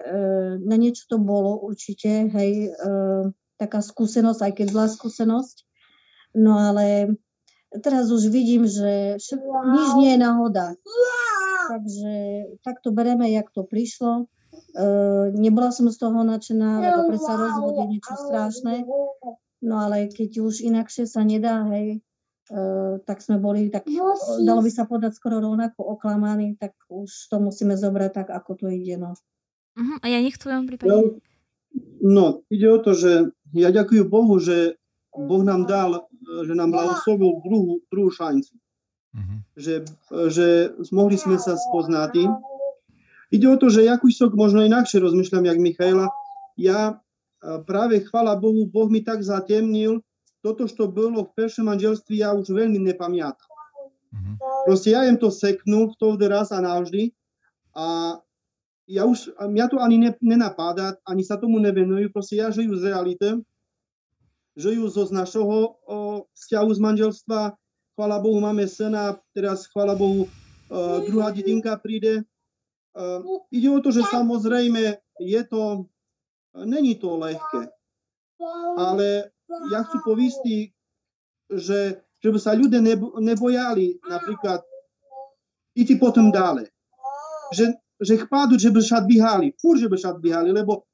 [0.61, 2.89] na niečo to bolo určite, hej, e,
[3.57, 5.57] taká skúsenosť, aj keď zlá skúsenosť.
[6.37, 7.17] No ale
[7.81, 9.17] teraz už vidím, že
[9.65, 10.77] nič nie je náhoda.
[11.69, 12.13] Takže
[12.65, 14.25] tak to bereme, jak to prišlo.
[14.73, 14.85] E,
[15.33, 18.85] nebola som z toho nadšená, lebo predsa rozvod je niečo strašné.
[19.59, 22.01] No ale keď už inakšie sa nedá, hej,
[23.05, 23.85] tak sme boli, tak
[24.41, 28.65] dalo by sa podať skoro rovnako oklamaní, tak už to musíme zobrať tak, ako to
[28.73, 28.97] ide.
[28.97, 29.13] No.
[29.77, 29.97] Uh-huh.
[30.01, 30.89] A ja nech v tvojom prípade?
[30.89, 30.97] No,
[32.01, 34.81] no, ide o to, že ja ďakujem Bohu, že
[35.13, 36.09] Boh nám dal,
[36.45, 38.53] že nám blahoslovil druhú, druhú šancu.
[39.13, 39.39] Uh-huh.
[39.53, 39.73] Že,
[40.33, 40.47] že
[40.89, 42.29] mohli sme sa spoznať.
[43.29, 46.09] Ide o to, že ja kúsok možno inakšie rozmýšľam, jak Michaela.
[46.57, 50.01] Ja eh, práve, chvala Bohu, Boh mi tak zatemnil,
[50.39, 53.49] toto, čo bolo v prvšom manželství, ja už veľmi nepamiatam.
[54.09, 54.35] Mm-hmm.
[54.65, 57.13] Proste ja jem to seknul v toho raz a navždy
[57.77, 58.17] a
[58.89, 62.89] ja už, mňa to ani ne, nenapáda, ani sa tomu nevenujú, proste ja žijú z
[62.89, 63.37] reality,
[64.57, 67.39] žijú zo z našeho o, vzťahu z manželstva,
[67.93, 70.29] chvála Bohu, máme syna, teraz chvála Bohu, o,
[71.05, 72.25] druhá dedinka príde.
[72.97, 75.85] O, ide o to, že samozrejme je to,
[76.65, 77.69] není to ľahké,
[78.73, 79.29] ale
[79.71, 80.69] ja chcú povisti,
[81.49, 82.79] že, že by sa ľudia
[83.17, 84.61] nebojali napríklad
[85.73, 86.69] ísť potom dále.
[87.49, 90.85] Že, že chpádu, že by sa dvíhali, fur, že by sa dvíhali, lebo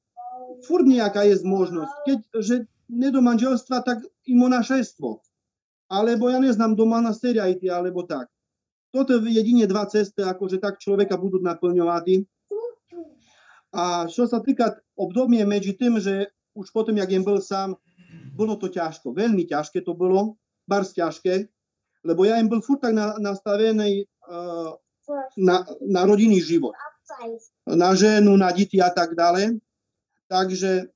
[0.64, 1.94] fur nejaká je možnosť.
[2.08, 2.56] Keď, že
[2.88, 5.20] ne do manželstva, tak i monašestvo.
[5.92, 8.32] Alebo ja neznám, do monasteria ísť, alebo tak.
[8.96, 12.24] toto je jedine dva cesty, akože tak človeka budú naplňovať.
[13.76, 17.76] A čo sa týka obdobie medzi tým, že už potom, jak jem bol sám,
[18.36, 19.16] bolo to ťažko.
[19.16, 20.36] Veľmi ťažké to bolo,
[20.68, 21.48] bars ťažké,
[22.04, 24.76] lebo ja im bol furt tak na, nastavený uh,
[25.40, 26.76] na, na rodinný život.
[27.64, 29.58] Na ženu, na deti a tak ďalej.
[30.28, 30.92] Takže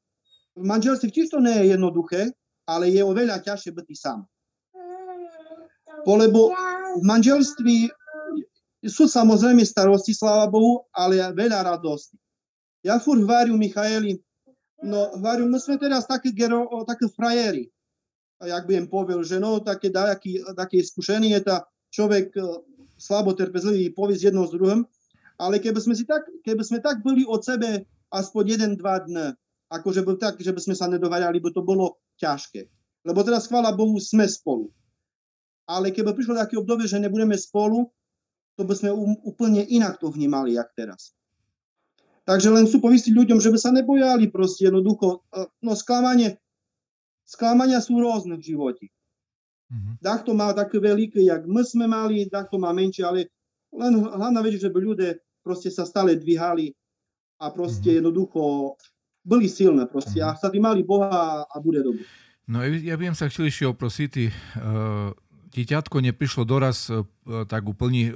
[0.57, 2.33] v manželstve tiež to nie je jednoduché,
[2.67, 4.19] ale je oveľa ťažšie byť sám.
[6.05, 6.53] Lebo
[6.99, 7.89] v manželství
[8.87, 12.15] sú samozrejme starosti, sláva Bohu, ale veľa radosti.
[12.79, 14.23] Ja furt hovorím Michaeli,
[14.83, 17.67] no hovorím, my sme teraz také, gero, také frajeri.
[18.39, 22.41] A jak by im povedal, že no, také, taký, také skúšenie je tá človek e,
[22.95, 24.87] slabo trpezlivý povieť jedno s druhým,
[25.39, 29.35] ale keby sme, si tak, keby sme tak byli od sebe aspoň jeden, dva dny,
[29.71, 32.67] akože bol tak, že by sme sa nedovarali, by to bolo ťažké.
[33.07, 34.71] Lebo teraz, chvála Bohu, sme spolu.
[35.69, 37.87] Ale keby prišlo také obdobie, že nebudeme spolu,
[38.59, 38.91] to by sme
[39.23, 41.15] úplne inak to vnímali, jak teraz.
[42.29, 45.25] Takže len chcú povistiť ľuďom, že by sa nebojali proste jednoducho.
[45.33, 46.37] E, no sklamanie,
[47.25, 48.85] sklamania sú rôzne v živote.
[49.73, 50.05] Mm-hmm.
[50.05, 53.33] Takto má také veľké, jak my sme mali, takto má menšie, ale
[53.73, 56.69] len hlavná vec, že by ľudia proste sa stále dvíhali
[57.41, 57.97] a proste mm-hmm.
[57.97, 58.41] jednoducho
[59.25, 60.37] boli silné proste mm-hmm.
[60.37, 62.05] a sa mali Boha a bude dobre.
[62.45, 65.13] No ja by som sa chcel ešte oprosiť, uh,
[65.53, 67.05] dieťatko neprišlo doraz uh,
[67.49, 68.15] tak úplne uh,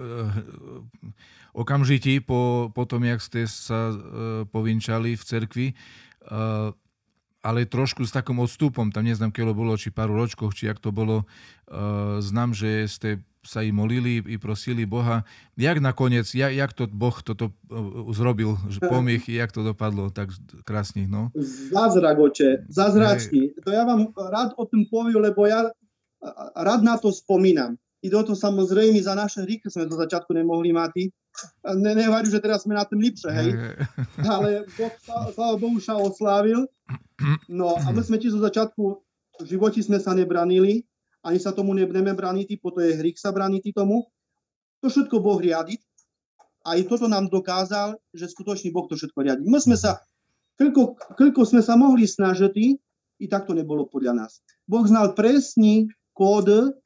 [1.54, 3.98] okamžití po, po tom, jak ste sa uh,
[4.50, 5.68] povinčali v cerkvi,
[7.44, 10.96] ale trošku s takým odstupom, tam neznám, keď bolo, či pár ročkoch, či jak to
[10.96, 11.28] bolo,
[12.24, 13.10] znám, že ste
[13.44, 15.28] sa i molili i prosili Boha.
[15.60, 17.52] Jak nakoniec, jak, jak to Boh toto
[18.16, 20.32] zrobil, pomiech, jak to dopadlo tak
[20.64, 21.36] krásne, no?
[21.76, 23.60] Zázrak, oče, zázračný.
[23.68, 25.68] To ja vám rád o tom poviem, lebo ja
[26.56, 27.76] rád na to spomínam.
[28.04, 31.08] I do toho samozrejme za naše rieky sme do začiatku nemohli mať.
[31.80, 33.50] Ne, nehovorím, že teraz sme na tom lepšie, hej.
[34.36, 34.94] Ale Boh,
[35.32, 36.68] sláva Bohu, sa oslávil.
[37.48, 38.84] No a my sme tiež zo začiatku
[39.42, 40.84] v živote sme sa nebranili,
[41.24, 44.06] ani sa tomu nebudeme braniť, po to je hrik sa braniť tomu.
[44.84, 45.80] To všetko Boh riadi.
[46.68, 49.44] A i toto nám dokázal, že skutočný Boh to všetko riadi.
[49.48, 50.04] My sme sa,
[50.60, 52.56] koľko, koľko sme sa mohli snažiť,
[53.24, 54.44] i tak to nebolo podľa nás.
[54.68, 56.78] Boh znal presný kód,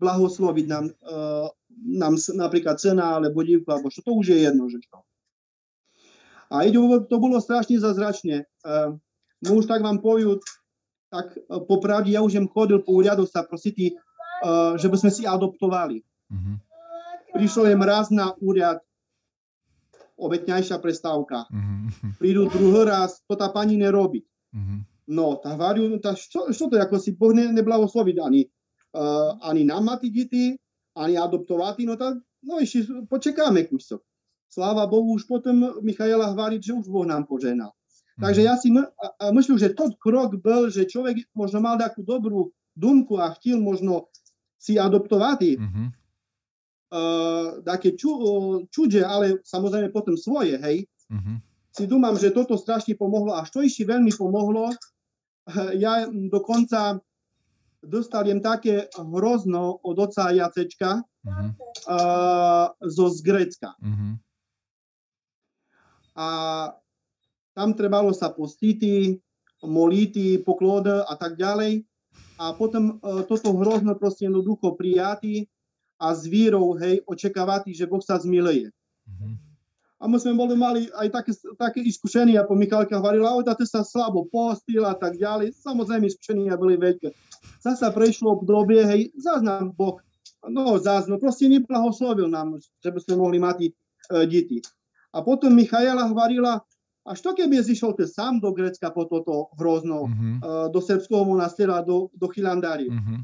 [0.00, 1.48] blahosloviť nám, uh,
[1.84, 5.04] nám napríklad cena alebo divku, alebo čo, to už je jedno, že čo.
[6.52, 6.76] A ide,
[7.08, 8.44] to bolo strašne zazračne.
[8.66, 8.96] Uh,
[9.40, 10.40] no už tak vám poviem,
[11.08, 13.76] tak uh, popravde ja už jem chodil po úriadoch sa prosiť,
[14.44, 16.02] uh, že by sme si adoptovali.
[16.32, 16.56] Mm-hmm.
[17.34, 18.78] Prišlo jem raz na úriad,
[20.14, 21.50] obetňajšia prestávka.
[21.50, 22.10] Mm-hmm.
[22.22, 24.22] Prídu druhý raz, to tá pani nerobí.
[24.54, 24.93] Mm-hmm.
[25.04, 28.48] No, tá variu, tá, čo, čo to, ako si Boh ne, neblahosloviť ani
[28.94, 30.54] uh, ani nám má deti,
[30.94, 34.00] ani adoptovať, no tak, no ešte počekáme kúsok.
[34.46, 37.74] Sláva Bohu, už potom Michaela hovorí, že už Boh nám poženal.
[38.14, 38.22] Mm.
[38.22, 38.86] Takže ja si my,
[39.18, 43.58] a, myslím, že to krok bol, že človek možno mal takú dobrú dumku a chtěl
[43.58, 44.06] možno
[44.58, 45.86] si adoptovať mm-hmm.
[46.94, 48.10] uh, také ču,
[48.70, 50.86] čudže, ale samozrejme potom svoje, hej.
[51.10, 51.36] Mm-hmm.
[51.74, 54.70] Si dúmam, že toto strašne pomohlo a čo ešte veľmi pomohlo,
[55.84, 57.00] ja dokonca
[57.84, 61.48] dostal také hrozno od oca Jacečka uh-huh.
[61.88, 63.76] uh, zo z Grécka.
[63.76, 64.16] Uh-huh.
[66.16, 66.28] A
[67.52, 68.80] tam trebalo sa postiť,
[69.68, 71.84] molíti, poklod a tak ďalej.
[72.40, 75.46] A potom uh, toto hrozno proste jednoducho prijatý
[76.00, 78.72] a s vírou, hej, očakávať, že Boh sa zmileje.
[79.06, 79.36] Uh-huh.
[80.04, 83.80] A my sme boli mali aj také, také iskušenia, po Michalka hovorila, oj, ty sa
[83.80, 85.56] slabo postil a tak ďalej.
[85.56, 87.08] Samozrejme, iskušenia boli veľké
[87.64, 89.96] zasa prešlo obdobie, hej, zás nám Boh,
[90.44, 93.68] no zás, no proste neblahoslovil nám, že by sme mohli mať e,
[94.28, 94.60] deti.
[95.16, 96.60] A potom Michaela hovorila,
[97.04, 100.34] a što keby zišiel ty sám do Grecka po toto hrozno, mm-hmm.
[100.40, 102.92] e, do srbského monastera, do, do Chilandári.
[102.92, 103.18] Mm-hmm.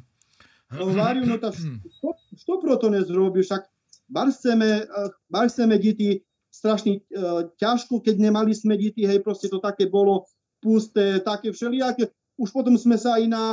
[0.81, 1.53] Hovoril, no tak
[1.97, 2.09] što,
[2.41, 3.69] što proto nezrobil, však
[4.09, 6.25] bar chceme, e, bar chceme deti,
[6.61, 7.21] strašne e,
[7.57, 10.29] ťažko, keď nemali sme deti, hej, proste to také bolo
[10.61, 12.13] pusté, také všelijaké.
[12.37, 13.45] Už potom sme sa aj na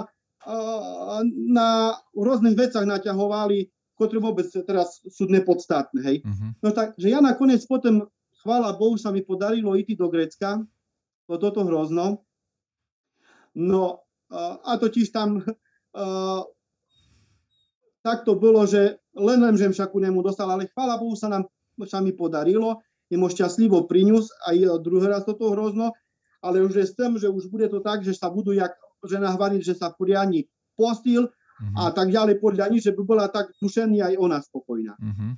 [1.48, 3.68] na rôznych vecach naťahovali,
[4.00, 6.00] ktoré vôbec teraz sú nepodstatné.
[6.00, 6.18] Hej.
[6.24, 6.50] Uh-huh.
[6.64, 8.08] No tak, že ja nakoniec potom,
[8.46, 10.64] chvála Bohu, sa mi podarilo ísť do Grecka,
[11.28, 12.24] to toto hrozno.
[13.58, 16.42] No a totiž tam uh,
[18.06, 21.28] tak to bolo, že len len, že však ku nemu dostal, ale chvála Bohu sa
[21.28, 21.44] nám
[21.86, 25.96] sa mi podarilo, je mu šťastlivo prinius aj druhý raz toto hrozno,
[26.44, 29.34] ale už je s tým, že už bude to tak, že sa budú jak žena
[29.34, 31.76] hovorí, že sa poriadne postil mm-hmm.
[31.78, 34.98] a tak ďalej podľa nich, že by bola tak duševne aj ona spokojná.
[34.98, 35.32] Mm-hmm.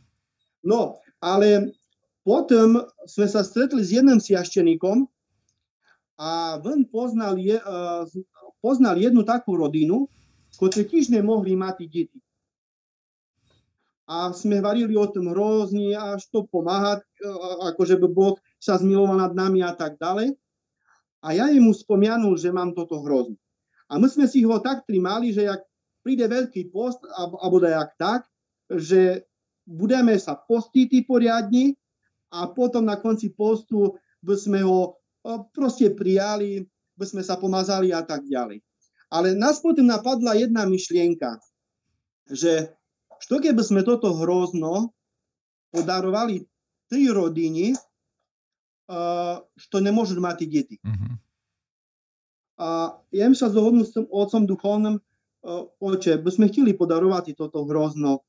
[0.67, 1.75] No, ale
[2.23, 5.07] potom sme sa stretli s jedným siašteníkom
[6.19, 8.03] a on poznal, je, uh,
[8.59, 10.11] poznal jednu takú rodinu,
[10.59, 12.19] ktorí tiež nemohli mať deti.
[14.09, 19.21] A sme varili o tom hrozne, až to pomáhať, uh, akože by Boh sa zmiloval
[19.21, 20.33] nad nami a tak ďalej.
[21.21, 23.37] A ja mu spomianul, že mám toto hrozné.
[23.89, 25.61] A my sme si ho tak trimali, že jak
[26.01, 28.25] príde veľký post, alebo jak tak,
[28.69, 29.29] že
[29.67, 31.77] budeme sa postiť poriadne
[32.33, 33.93] a potom na konci postu
[34.25, 34.97] by sme ho
[35.53, 36.65] proste prijali,
[36.97, 38.61] by sme sa pomazali a tak ďalej.
[39.09, 41.41] Ale nás potom napadla jedna myšlienka,
[42.29, 42.73] že
[43.21, 44.95] čo keby sme toto hrozno
[45.69, 46.43] podarovali
[46.89, 47.77] tej rodiny,
[49.53, 50.81] što ne môžu mať deti.
[50.81, 51.13] Uh-huh.
[52.57, 52.67] A
[53.13, 54.97] ja im sa zohodnú s tým otcom duchovným,
[55.77, 58.25] oče, by sme chteli podarovať toto hrozno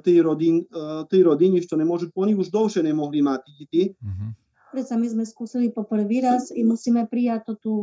[0.00, 0.64] tej, rodin,
[1.12, 3.82] tej rodiny, što ne môžu, oni už dlhšie nemohli mať deti.
[4.00, 4.32] Uh-huh.
[4.72, 7.74] Predsa my sme skúsili po prvý raz i musíme prijať to tu,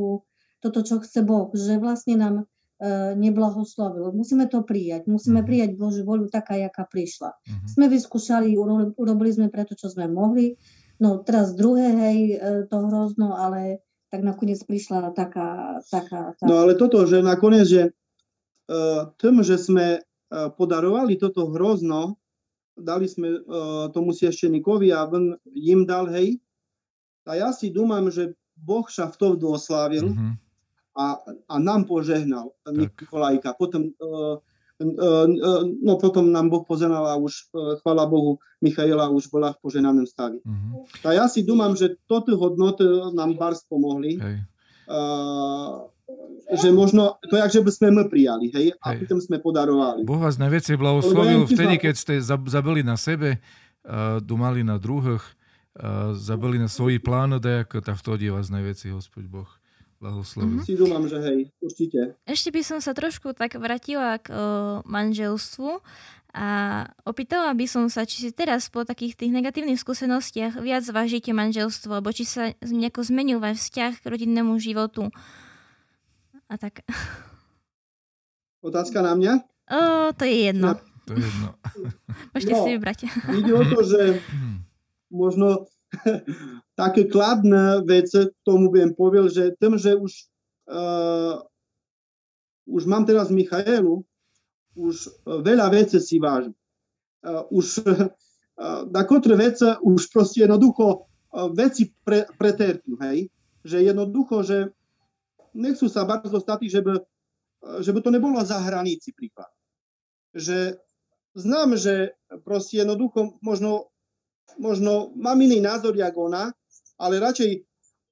[0.63, 2.35] toto, čo chce Boh, že vlastne nám
[2.79, 4.13] e, neblahoslovil.
[4.13, 5.05] Musíme to prijať.
[5.09, 5.49] Musíme uh-huh.
[5.49, 7.33] prijať Božiu voľu taká, jaká prišla.
[7.33, 7.67] Uh-huh.
[7.67, 8.53] Sme vyskúšali,
[8.97, 10.57] urobili sme preto, čo sme mohli.
[10.97, 12.37] No teraz druhé, hej, e,
[12.69, 16.47] to hrozno, ale tak nakoniec prišla taká, taká, taká...
[16.47, 17.83] No ale toto, že nakoniec, že
[18.71, 22.15] uh, tým, že sme uh, podarovali toto hrozno,
[22.79, 26.39] dali sme uh, tomu sieštenikovi a on im dal, hej,
[27.27, 30.33] a ja si dúmam, že Boh sa v tom doslávil mm-hmm.
[30.97, 33.53] A, a nám požehnal Nikolajka.
[33.53, 34.41] Potom, uh,
[34.81, 39.53] uh, uh, no potom nám Boh poženal a už, uh, chvala Bohu, Michaela už bola
[39.53, 40.41] v poženanom stavi.
[40.41, 41.05] Mm-hmm.
[41.05, 42.81] A ja si dúmam, že toto hodnoty
[43.13, 44.17] nám bars pomohli.
[44.17, 44.35] Hej.
[44.89, 45.85] Uh,
[46.47, 49.03] že možno, to je, že by sme my prijali, hej, a hej.
[49.03, 50.07] potom sme podarovali.
[50.07, 53.43] Boh vás najviacej blahoslovil vtedy, keď ste zabili na sebe,
[53.83, 55.21] uh, dumali na druhých,
[56.17, 59.45] zabili na svoj plán, ako tak vtedy vás najväčší Hospod Boh
[59.97, 60.61] blahoslovil.
[60.61, 60.67] Mm-hmm.
[60.67, 62.17] Si dúmam, že hej, určite.
[62.23, 64.35] Ešte by som sa trošku tak vrátila k o,
[64.85, 65.81] manželstvu
[66.37, 66.47] a
[67.01, 71.97] opýtala by som sa, či si teraz po takých tých negatívnych skúsenostiach viac vážite manželstvo,
[71.97, 75.09] alebo či sa nejako zmenil váš vzťah k rodinnému životu.
[76.45, 76.85] A tak.
[78.61, 79.33] Otázka na mňa?
[79.67, 79.79] O,
[80.13, 80.77] to je jedno.
[80.77, 80.81] Ja.
[81.07, 81.49] To je jedno.
[82.35, 82.99] Môžete no, si vybrať.
[83.33, 84.01] Ide o to, že
[85.23, 85.67] možno
[86.75, 90.11] také kladné veci, tomu budem povedal, že tým, že už,
[90.67, 91.39] uh,
[92.67, 94.03] už mám teraz Michaelu,
[94.75, 96.53] už veľa vecí si vážim.
[97.23, 98.11] Uh, už uh,
[98.91, 103.31] na ktoré veci už proste jednoducho uh, veci pre, preterpnú, hej?
[103.63, 104.57] Že jednoducho, že
[105.55, 106.93] nechcú sa bardzo stať, že by,
[107.81, 109.49] že by to nebolo za hranici príklad.
[110.37, 110.77] Že
[111.33, 112.13] znám, že
[112.45, 113.89] proste jednoducho možno
[114.55, 116.55] možno mám iný názor, jak ona,
[116.95, 117.67] ale radšej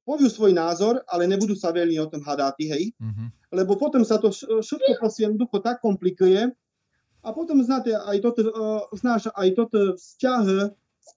[0.05, 2.93] poviu svoj názor, ale nebudú sa veľmi o tom hadať, hej.
[3.01, 3.27] Mm-hmm.
[3.57, 6.53] Lebo potom sa to všetko proste jednoducho tak komplikuje
[7.25, 10.69] a potom znáte, aj toto, uh, znáš, aj toto vzťah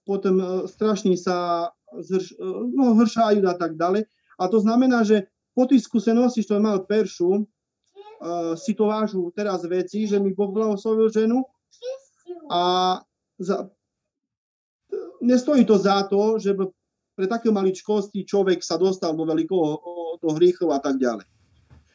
[0.09, 4.09] potom uh, strašne sa zhrš, uh, no, hršajú a tak ďalej.
[4.41, 9.61] A to znamená, že po tej skúsenosti, čo mal Peršu, uh, si to vážu teraz
[9.69, 11.45] veci, že mi Boh blahoslovil ženu
[12.49, 12.97] a
[13.37, 13.69] za,
[15.21, 16.55] nestojí to za to, že
[17.15, 19.67] pre také maličkosti človek sa dostal do veľkého
[20.19, 21.27] do hriechov a tak ďalej.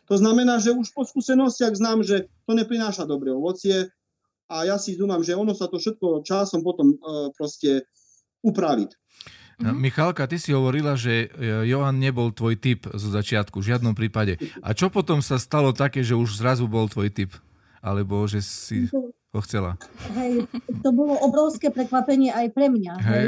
[0.08, 3.88] To znamená, že už po skúsenostiach znám, že to neprináša dobré ovocie
[4.52, 7.88] a ja si dúmam, že ono sa to všetko časom potom uh, proste
[8.44, 8.92] upraviť.
[9.64, 13.94] No, Michalka, ty si hovorila, že e, Johan nebol tvoj typ zo začiatku, v žiadnom
[13.94, 14.34] prípade.
[14.66, 17.30] A čo potom sa stalo také, že už zrazu bol tvoj typ?
[17.78, 18.90] Alebo že si
[19.34, 19.70] ho chcela.
[20.14, 20.46] Hej,
[20.80, 22.94] to bolo obrovské prekvapenie aj pre mňa.
[23.02, 23.26] Hej.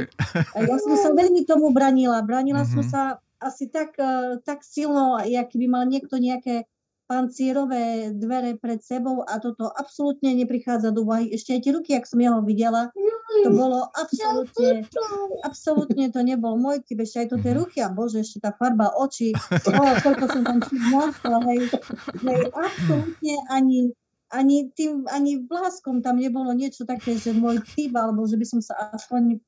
[0.54, 0.64] Hej.
[0.70, 2.22] Ja som sa veľmi tomu branila.
[2.22, 2.74] Branila mm-hmm.
[2.78, 2.90] som mhm.
[2.90, 3.02] sa
[3.42, 6.64] asi tak, uh, tak silno, aký by mal niekto nejaké
[7.06, 11.30] pancierové dvere pred sebou a toto absolútne neprichádza do úvahy.
[11.30, 12.90] Ešte aj tie ruky, ak som jeho videla,
[13.46, 14.82] to bolo absolútne,
[15.46, 18.90] absolútne to nebol môj typ, ešte aj to tie ruky, a bože, ešte tá farba
[18.98, 19.30] očí,
[19.70, 20.82] oh, koľko som tam čím
[21.46, 21.60] hej,
[22.26, 23.94] hej, absolútne ani,
[24.32, 28.60] ani tým, ani vláskom tam nebolo niečo také, že môj typ, alebo že by som
[28.62, 29.38] sa aspoň,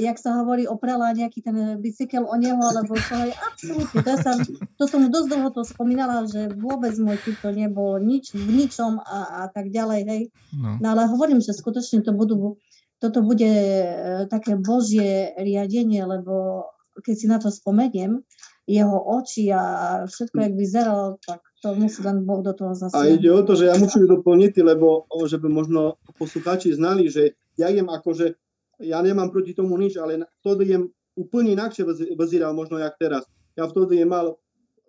[0.00, 4.00] jak sa hovorí, oprala nejaký ten bicykel o neho, alebo čo aj absolútne.
[4.00, 4.36] To, som,
[4.80, 9.04] to som dosť dlho to spomínala, že vôbec môj typ to nebol nič, v ničom
[9.04, 10.22] a, a tak ďalej, hej.
[10.56, 10.80] No.
[10.80, 12.56] no ale hovorím, že skutočne to budú,
[12.96, 13.86] toto bude e,
[14.32, 16.64] také božie riadenie, lebo
[17.04, 18.24] keď si na to spomeniem,
[18.64, 19.62] jeho oči a
[20.06, 22.90] všetko, jak vyzeral, tak to musí len Boh do toho zase.
[22.98, 27.38] A ide o to, že ja musím doplniť, lebo že by možno poslucháči znali, že
[27.54, 28.34] ja jem akože
[28.82, 31.86] ja nemám proti tomu nič, ale vtedy jem úplne inakšie
[32.18, 33.22] vyzeral možno jak teraz.
[33.54, 34.34] Ja vtedy je mal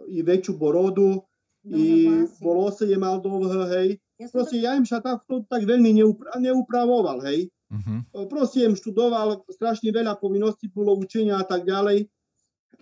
[0.09, 1.21] i väčšiu borodu,
[1.63, 2.09] i
[2.43, 3.89] volose je mal dlhé, hej.
[4.19, 7.53] Ja Proste ja im sa tak, tak veľmi neupra- neupravoval, hej.
[7.71, 8.27] Uh-huh.
[8.27, 12.11] Proste im študoval, strašne veľa povinností bolo učenia a tak ďalej.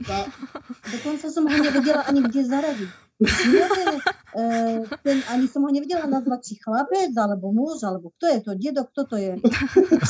[0.01, 0.25] Tá...
[0.88, 2.89] Dokonca som ho nevedela ani kde zaradiť.
[4.41, 4.43] e,
[5.05, 8.81] ten, ani som ho nevedela nazvať, či chlapec, alebo muž, alebo kto je to, dedo,
[8.89, 9.34] kto to je,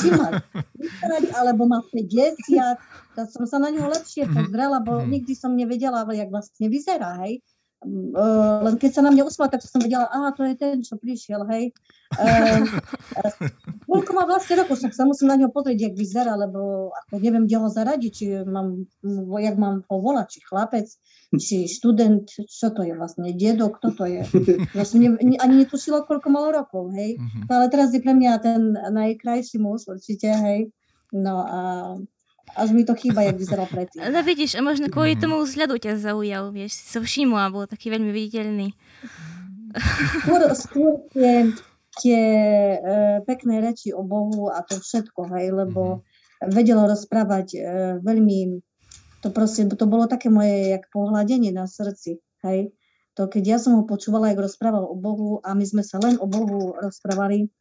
[0.00, 0.40] či má
[0.80, 2.80] vyzerať, alebo má 50,
[3.12, 5.08] tak som sa na ňo lepšie pozrela, bo mhm.
[5.12, 7.44] nikdy som nevedela, jak vlastne vyzerá, hej.
[7.82, 10.94] Uh, len keď sa na mňa usmal, tak som vedela, aha, to je ten, čo
[10.94, 11.74] prišiel, hej.
[12.14, 12.62] Uh,
[13.90, 17.44] koľko má vlastne rokov, však sa musím na ňo pozrieť, jak vyzerá, lebo ako neviem,
[17.50, 18.86] kde ho zaradiť, či mám,
[19.42, 20.86] jak mám ho volať, či chlapec,
[21.34, 24.22] či študent, čo to je vlastne, dedo, kto to je.
[24.78, 27.18] Ja som ne, ani netušila, koľko malo rokov, hej.
[27.18, 27.50] Uh-huh.
[27.50, 30.70] No ale teraz je pre mňa ten najkrajší muž, určite, hej.
[31.12, 31.60] No a
[32.52, 34.04] až mi to chýba, jak vyzeral predtým.
[34.12, 37.64] No vidíš, a možno kvôli tomu vzhľadu ťa zaujal, vieš, si sa všimol a bol
[37.64, 38.76] taký veľmi viditeľný.
[40.20, 41.48] Skôr, skôr tie,
[41.96, 42.22] tie
[42.76, 42.78] e,
[43.24, 46.52] pekné reči o Bohu a to všetko, hej, lebo mhm.
[46.52, 47.58] vedelo rozprávať e,
[48.04, 48.60] veľmi,
[49.24, 52.76] to proste, to bolo také moje jak pohľadenie na srdci, hej.
[53.20, 56.16] To keď ja som ho počúvala, jak rozprával o Bohu a my sme sa len
[56.16, 57.52] o Bohu rozprávali,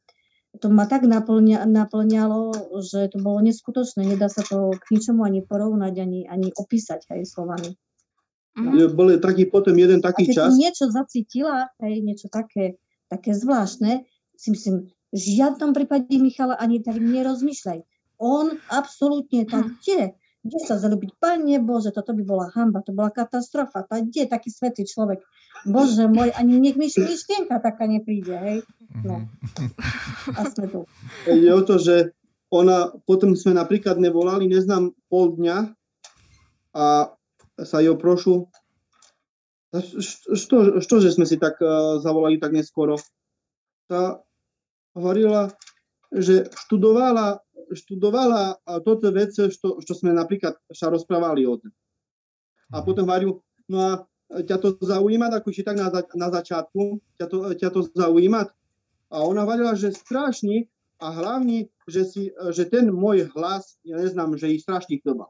[0.60, 4.04] to ma tak naplňa, naplňalo, že to bolo neskutočné.
[4.04, 7.72] Nedá sa to k ničomu ani porovnať, ani, ani opísať aj slovami.
[8.60, 8.76] No.
[8.92, 10.52] Bol taký potom jeden taký a čas.
[10.60, 12.76] niečo zacítila, aj niečo také,
[13.08, 14.04] také zvláštne,
[14.36, 17.80] si myslím, v žiadnom prípade Michala ani tak nerozmýšľaj.
[18.20, 20.20] On absolútne tak, kde?
[20.42, 21.22] Kde sa zalúbiť?
[21.22, 23.86] Pane Bože, toto by bola hamba, to bola katastrofa.
[23.86, 25.22] Tá, kde je taký svetý človek?
[25.70, 28.58] Bože môj, ani nech mi myšlienka taká nepríde, hej.
[29.06, 29.30] No.
[30.34, 30.80] A sme tu.
[31.30, 32.18] Je o to, že
[32.50, 35.78] ona, potom sme napríklad nevolali, neznám, pol dňa
[36.74, 36.86] a
[37.62, 38.50] sa ju prošu,
[40.36, 43.00] što, što, že sme si tak uh, zavolali tak neskoro?
[43.88, 44.20] Tá
[44.92, 45.56] hovorila,
[46.12, 47.40] že študovala,
[47.76, 51.72] študovala toto veci, što, što sme napríklad sa rozprávali o tom.
[52.72, 53.92] A potom hovoril, no a
[54.32, 58.48] ťa to zaujíma, ako tak na, na začiatku, ťa to, ťa to zaujíma.
[59.12, 60.72] A ona hovorila, že strašne
[61.04, 62.22] a hlavne, že, si,
[62.56, 65.28] že ten môj hlas, ja neznám, že ich strašne chýba.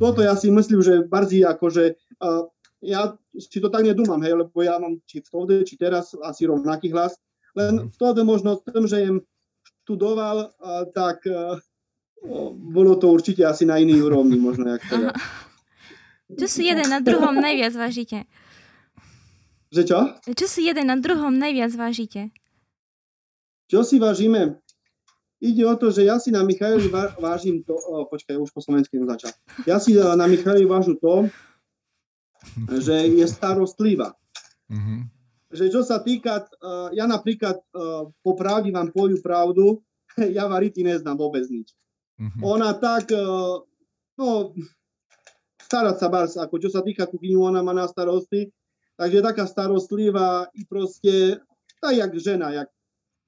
[0.00, 2.48] Toto ja si myslím, že bardziej akože, uh,
[2.80, 6.48] ja si to tak nedúmam, hej, lebo ja mám či v tode, či teraz asi
[6.48, 7.20] rovnaký hlas,
[7.52, 9.16] len v tode možno tým, že jem
[9.82, 10.54] študoval,
[10.94, 11.58] tak uh,
[12.54, 15.10] bolo to určite asi na iný úrovni možno, jak teda.
[16.32, 18.24] Čo si jeden na druhom najviac vážite?
[19.68, 19.98] Že čo?
[20.32, 22.32] Čo si jeden na druhom najviac vážite?
[23.68, 24.60] Čo si vážime?
[25.42, 26.86] Ide o to, že ja si na Michaeli
[27.18, 27.74] vážim to...
[27.74, 29.34] O, počkaj, už po slovensky začal.
[29.66, 31.26] Ja si na Michaeli vážu to,
[32.70, 34.14] že je starostlivá.
[34.70, 35.00] Mm-hmm.
[35.52, 39.84] Že čo sa týka, uh, ja napríklad uh, po pravdi vám poviem pravdu,
[40.36, 41.76] ja variti neznám vôbec nič.
[42.16, 42.40] Mm-hmm.
[42.40, 43.60] Ona tak, uh,
[44.16, 44.56] no,
[45.68, 48.52] starať sa bars, ako čo sa týka kuchyňu, ona má na starosti,
[48.96, 51.40] takže taká starostlivá i proste,
[51.80, 52.68] tak jak žena, jak,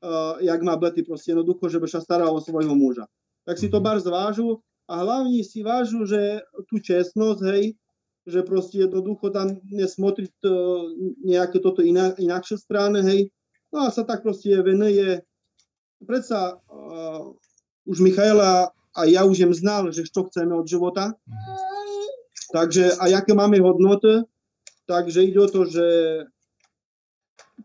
[0.04, 3.08] uh, jak má bety proste jednoducho, že by sa starala o svojho muža.
[3.44, 3.84] Tak si to mhm.
[3.84, 7.76] bar zvážu a hlavne si vážu, že tú čestnosť, hej,
[8.24, 10.88] že proste jednoducho tam nesmotriť uh,
[11.24, 13.20] nejaké toto iná, inakšie strany, hej,
[13.68, 15.20] no a sa tak proste venuje.
[16.04, 17.32] Predsa uh,
[17.84, 21.12] už Michaela a ja už jem znal, že čo chceme od života.
[22.54, 24.22] Takže a aké máme hodnoty,
[24.86, 25.86] takže ide o to, že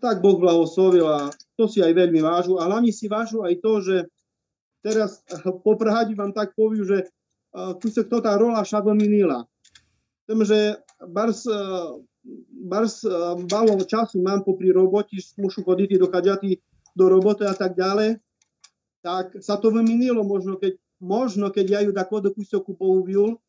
[0.02, 2.58] tak Boh blahoslovil a to si aj veľmi vážu.
[2.58, 3.95] A hlavne si vážu aj to, že
[4.82, 6.98] teraz po Prahadi vám tak poviem, že
[7.78, 9.45] tu sa kto tá rola šadomínila.
[10.30, 10.78] Tým, že
[11.10, 11.42] bars,
[12.70, 13.02] bars
[13.50, 16.62] malo času mám popri roboti, mušu chodiť do kaďaty
[16.93, 18.22] do roboty a tak ďalej,
[19.01, 23.39] tak sa to vyminilo možno, keď, možno, keď ja ju tak do kúsoku pouviul,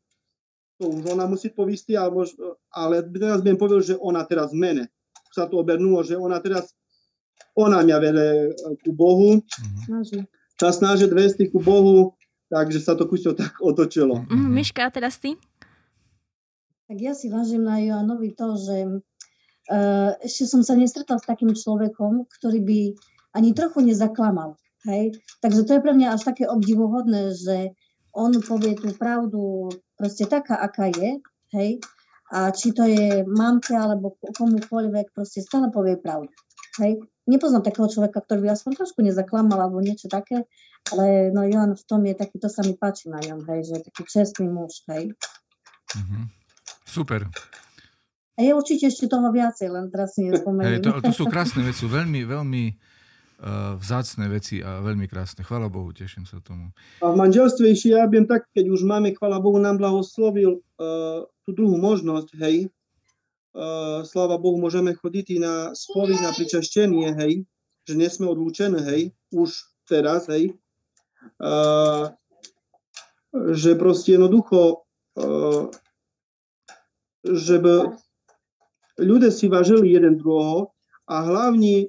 [0.81, 2.33] to už ona musí povisti, ale, mož,
[2.73, 4.89] ale teraz by povedal, že ona teraz mene.
[5.29, 6.73] Sa to obernulo, že ona teraz,
[7.53, 8.29] ona mňa vede
[8.81, 9.45] ku Bohu.
[9.45, 10.25] Mm-hmm.
[10.57, 12.17] Sa snaží dvesti ku Bohu,
[12.49, 14.25] takže sa to kusto tak otočilo.
[14.33, 15.37] Mm, Miška, a teraz ty?
[16.91, 21.55] Tak ja si vážim na Joanovi to, že uh, ešte som sa nestretla s takým
[21.55, 22.81] človekom, ktorý by
[23.39, 24.59] ani trochu nezaklamal.
[24.91, 25.15] Hej?
[25.39, 27.79] Takže to je pre mňa až také obdivuhodné, že
[28.11, 31.23] on povie tú pravdu proste taká, aká je,
[31.55, 31.79] hej,
[32.35, 36.35] a či to je mamke alebo komukoľvek, proste stále povie pravdu.
[36.83, 37.07] Hej.
[37.31, 40.43] Nepoznám takého človeka, ktorý by aspoň trošku nezaklamal alebo niečo také.
[40.91, 43.73] Ale no Johan v tom je taký, to sa mi páči na ňom, hej, že
[43.79, 45.15] je taký čestný muž, hej.
[45.95, 46.40] Uh-huh.
[46.91, 47.31] Super.
[48.35, 50.81] A je určite ešte toho viacej, len teraz si nespomeniem.
[50.81, 55.47] Hey, to, to sú krásne veci, veľmi, veľmi uh, vzácne veci a veľmi krásne.
[55.47, 56.75] Chvala Bohu, teším sa tomu.
[56.99, 61.23] A v manželstve ešte ja viem tak, keď už máme, chvala Bohu, nám blahoslovil uh,
[61.47, 62.73] tú druhú možnosť, hej.
[63.55, 67.47] Uh, sláva Bohu, môžeme chodiť na spoveď, na pričaštenie, hej.
[67.87, 69.15] Že nie sme odlúčené, hej.
[69.31, 69.53] Už
[69.87, 70.59] teraz, hej.
[71.39, 72.11] Uh,
[73.31, 74.83] že proste jednoducho
[75.21, 75.69] uh,
[77.25, 77.95] żeby
[79.01, 80.73] ľudia si vážili jeden druhého
[81.09, 81.89] a hlavne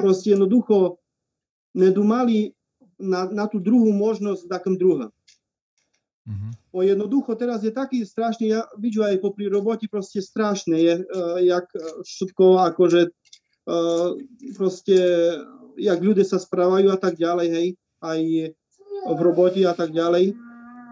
[0.00, 0.98] proste jednoducho
[1.76, 2.56] nedumali
[2.96, 5.12] na, na tú druhú možnosť takým druhým.
[6.26, 6.52] Mm-hmm.
[6.74, 11.38] Bo jednoducho teraz je taký strašný, ja vidím aj popri roboti proste strašné je, uh,
[11.38, 11.70] jak
[12.02, 14.10] všetko akože uh,
[14.58, 14.98] proste,
[15.78, 17.68] jak ľudia sa správajú a tak ďalej, hej,
[18.02, 18.20] aj
[19.06, 20.34] v roboti a tak ďalej.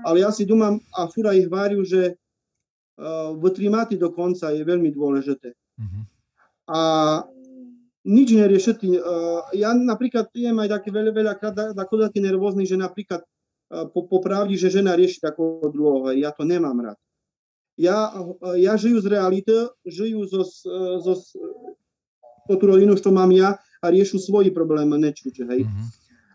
[0.04, 2.14] Ale ja si dumám a fura ich váriu, že
[3.38, 5.50] vytrimati do konca je veľmi dôležité.
[5.54, 6.02] Uh-huh.
[6.70, 6.80] A
[8.04, 9.00] nič neriešiti.
[9.56, 13.26] Ja napríklad jem aj také veľa, veľa krát tako taký nervózny, že napríklad
[13.90, 16.14] po, po pravdi, že žena rieši takého druhého.
[16.14, 16.98] Ja to nemám rád.
[17.74, 18.14] Ja,
[18.54, 19.50] ja žijú z reality,
[19.82, 20.46] žijú zo,
[21.02, 21.14] zo,
[22.46, 25.66] zo tú rodinu, čo mám ja a riešu svoj problém, nečuče, hej.
[25.66, 25.86] Uh-huh.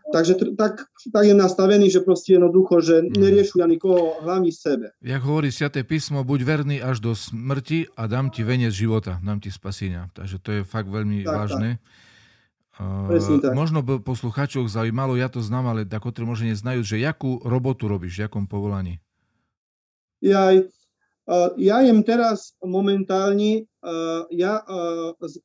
[0.09, 3.13] Takže tak, tak je nastavený, že proste jednoducho, že mm.
[3.13, 4.89] neriešu ja nikoho, hlavne sebe.
[5.05, 9.37] Jak hovorí Sviaté písmo, buď verný až do smrti a dám ti veniec života, dám
[9.37, 10.09] ti spasenia.
[10.17, 11.69] Takže to je fakt veľmi tak, vážne.
[11.77, 12.09] Tak.
[12.79, 13.51] Uh, tak.
[13.53, 17.91] Možno by poslucháčov zaujímalo, ja to znám, ale ako to možno neznajú, že jakú robotu
[17.91, 19.03] robíš, v jakom povolaní?
[20.23, 20.55] Ja,
[21.59, 23.67] ja jem teraz momentálne,
[24.31, 24.53] ja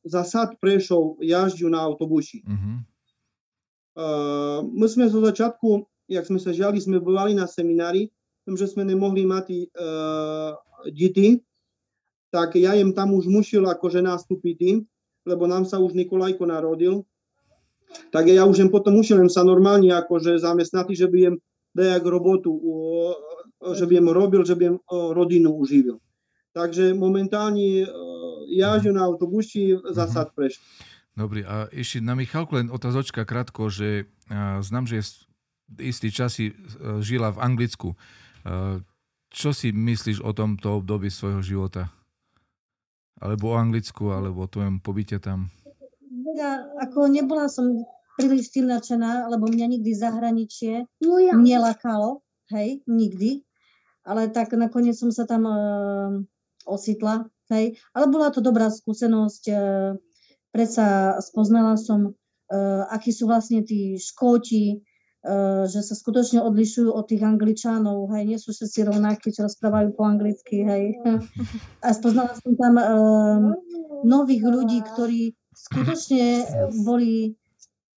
[0.07, 2.47] za sad prešol jažďu na autobusi.
[2.47, 2.87] Uh-huh.
[3.95, 8.11] My sme zo začiatku, jak sme sa žiali, sme boli na seminári,
[8.45, 10.53] tým, že sme nemohli mať uh,
[10.93, 11.41] deti,
[12.29, 14.85] tak ja jem tam už musel akože nastúpiť,
[15.25, 17.09] lebo nám sa už Nikolajko narodil.
[18.11, 21.37] Tak ja už jem potom musel sa normálne akože zamestnať, že by jem
[21.73, 22.53] dajak robotu,
[23.73, 26.03] že by jem robil, že by jem rodinu uživil.
[26.53, 27.87] Takže momentálne
[28.51, 30.61] ja žijem na autobusi, zasad prešli.
[31.15, 34.99] Dobrý, a ešte na Michalku len otázočka krátko, že a, znam, že
[35.79, 36.55] istý čas si e,
[37.07, 37.95] žila v Anglicku.
[38.43, 38.83] A,
[39.31, 41.95] čo si myslíš o tomto období svojho života?
[43.23, 45.55] Alebo o Anglicku, alebo o tvojom pobyte tam?
[46.35, 47.87] Ja, ako nebola som
[48.19, 51.35] príliš tým nadšená, lebo mňa nikdy zahraničie no ja.
[51.35, 53.47] nelakalo, hej, nikdy.
[54.03, 56.11] Ale tak nakoniec som sa tam uh,
[56.67, 57.79] ositla, hej.
[57.95, 59.95] Ale bola to dobrá skúsenosť, uh,
[60.55, 67.11] predsa spoznala som, uh, akí sú vlastne tí škóti, uh, že sa skutočne odlišujú od
[67.11, 70.95] tých angličanov, hej, nie sú všetci rovnakí, čo rozprávajú po anglicky, hej.
[71.83, 73.43] A spoznala som tam uh,
[74.07, 76.47] nových ľudí, ktorí skutočne
[76.87, 77.35] boli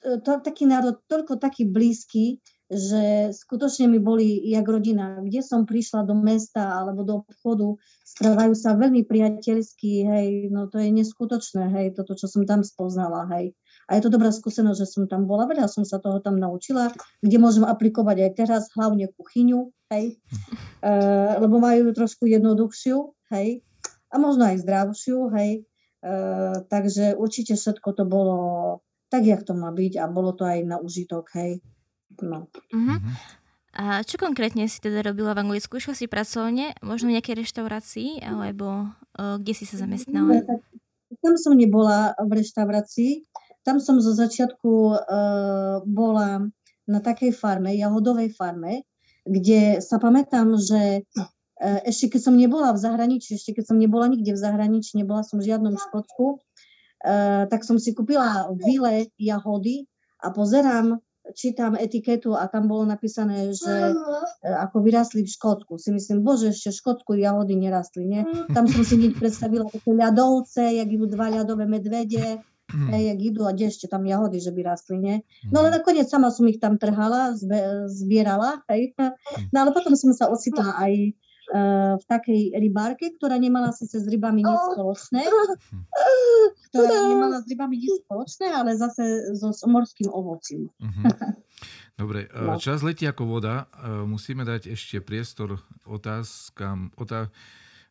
[0.02, 5.24] to, taký národ, toľko taký blízky, že skutočne mi boli jak rodina.
[5.24, 10.84] Kde som prišla do mesta alebo do obchodu, správajú sa veľmi priateľsky, hej, no to
[10.84, 13.56] je neskutočné, hej, toto, čo som tam spoznala, hej.
[13.88, 16.92] A je to dobrá skúsenosť, že som tam bola, veľa som sa toho tam naučila,
[17.24, 20.20] kde môžem aplikovať aj teraz, hlavne kuchyňu, hej,
[20.88, 20.92] e,
[21.40, 23.64] lebo majú trošku jednoduchšiu, hej,
[24.12, 25.52] a možno aj zdravšiu, hej,
[26.04, 26.12] e,
[26.68, 28.38] takže určite všetko to bolo
[29.08, 31.64] tak, jak to má byť a bolo to aj na užitok, hej.
[32.22, 32.50] No.
[32.74, 33.00] Uh-huh.
[33.78, 35.78] A čo konkrétne si teda robila v Anglicku?
[35.78, 40.42] Išla si pracovne, možno v nejakej reštaurácii, alebo uh, kde si sa zamestnala?
[41.22, 43.22] Tam som nebola v reštaurácii.
[43.62, 46.50] Tam som zo začiatku uh, bola
[46.88, 48.88] na takej farme, jahodovej farme,
[49.28, 54.10] kde sa pamätám, že uh, ešte keď som nebola v zahraničí, ešte keď som nebola
[54.10, 59.86] nikde v zahraničí, nebola som v žiadnom Škótsku, uh, tak som si kúpila vile jahody
[60.18, 60.98] a pozerám,
[61.34, 63.94] čítam etiketu a tam bolo napísané, že e,
[64.48, 65.76] ako vyrastli v Škótsku.
[65.82, 68.22] Si myslím, bože, ešte v Škótsku jahody nerastli, nie?
[68.56, 72.40] Tam som si hneď predstavila také ľadovce, jak idú dva ľadové medvede,
[72.72, 72.90] mm.
[72.94, 75.16] jak idú a kde ešte tam jahody, že by rastli, nie?
[75.50, 78.96] No ale nakoniec sama som ich tam trhala, zbe, zbierala, hej?
[79.52, 81.18] No ale potom som sa ocitla aj
[81.98, 85.24] v takej rybárke, ktorá nemala síce s rybami nič spoločné,
[86.72, 90.68] ktorá nemala s rybami nič spoločné, ale zase so morským ovocím.
[90.84, 91.04] Mhm.
[91.98, 92.62] Dobre, no.
[92.62, 93.66] čas letí ako voda.
[94.06, 97.34] Musíme dať ešte priestor otázkam, otá,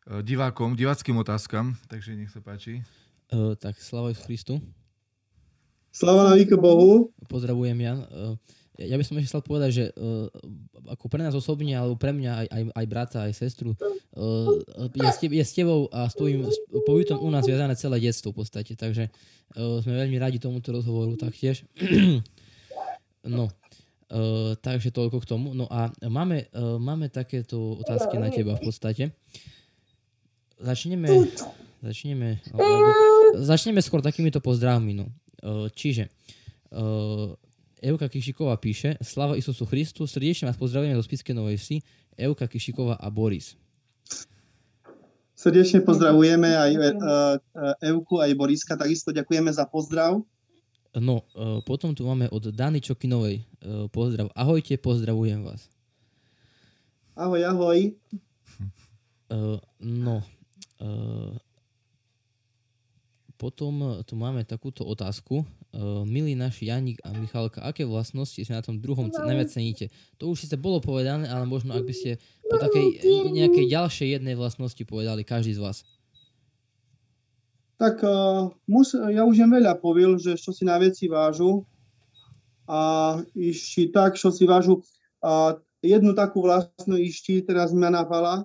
[0.07, 2.87] divákom, diváckým otázkam, takže nech sa páči.
[3.27, 4.63] Uh, tak, sláva Christu.
[5.91, 7.11] Sláva na Bohu.
[7.27, 7.99] Pozdravujem, Jan.
[8.07, 8.39] Uh,
[8.77, 10.29] ja by som ešte chcel povedať, že uh,
[10.93, 14.53] ako pre nás osobne, alebo pre mňa, aj, aj, aj brata, aj sestru, uh,
[14.93, 16.45] je, s te, je s tebou a s tvojim
[16.85, 19.09] pobytom u nás viazané celé detstvo v podstate, takže
[19.57, 21.65] uh, sme veľmi radi tomuto rozhovoru taktiež.
[23.25, 25.57] no, uh, takže toľko k tomu.
[25.57, 29.03] No a máme, uh, máme takéto otázky na teba v podstate.
[30.57, 31.09] Začneme,
[31.81, 32.41] začneme,
[33.41, 34.93] začneme skôr takýmito pozdravmi.
[34.93, 35.09] No.
[35.41, 36.09] Uh, čiže
[36.73, 37.33] uh,
[37.83, 41.77] Euka Kišiková píše Slava Isusu Christu, srdečne vás pozdravujeme zo Spiske Novej Vsi,
[42.17, 43.53] Euka Kišiková a Boris.
[45.37, 47.37] Srdečne pozdravujeme aj uh,
[47.85, 50.25] Euku, aj Boriska, takisto ďakujeme za pozdrav.
[50.97, 51.21] No,
[51.61, 53.45] potom tu máme od Dany Čokinovej
[53.93, 54.33] pozdrav.
[54.33, 55.69] Ahojte, pozdravujem vás.
[57.13, 57.93] Ahoj, ahoj.
[59.77, 60.25] No,
[63.37, 65.45] potom tu máme takúto otázku.
[65.75, 69.19] Uh, milí naši Janik a Michalka, aké vlastnosti si na tom druhom no.
[69.19, 69.91] najviac ceníte?
[70.17, 72.11] To už síce bolo povedané, ale možno ak by ste
[72.47, 73.03] po takej
[73.35, 75.83] nejakej ďalšej jednej vlastnosti povedali každý z vás.
[77.77, 81.61] Tak uh, mus, ja už jem veľa povil, že čo si na veci vážu.
[82.67, 84.81] A ešte tak, čo si vážu.
[85.21, 85.55] A
[85.85, 88.43] jednu takú vlastnú ešte teraz mňa napala,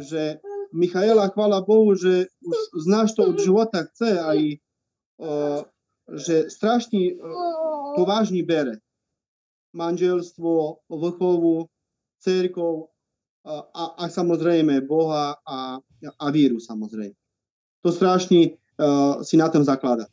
[0.00, 0.38] že
[0.74, 4.38] Michaela, chvála Bohu, že už znáš to od života, chce aj,
[5.22, 5.62] o,
[6.08, 7.16] že strašne
[7.96, 8.80] to vážne bere.
[9.74, 11.66] Manželstvo, vrchovu,
[12.22, 12.94] cerkov
[13.44, 17.16] a, a, a samozrejme Boha a, a víru samozrejme.
[17.84, 20.08] To strašne uh, si na tom zaklada.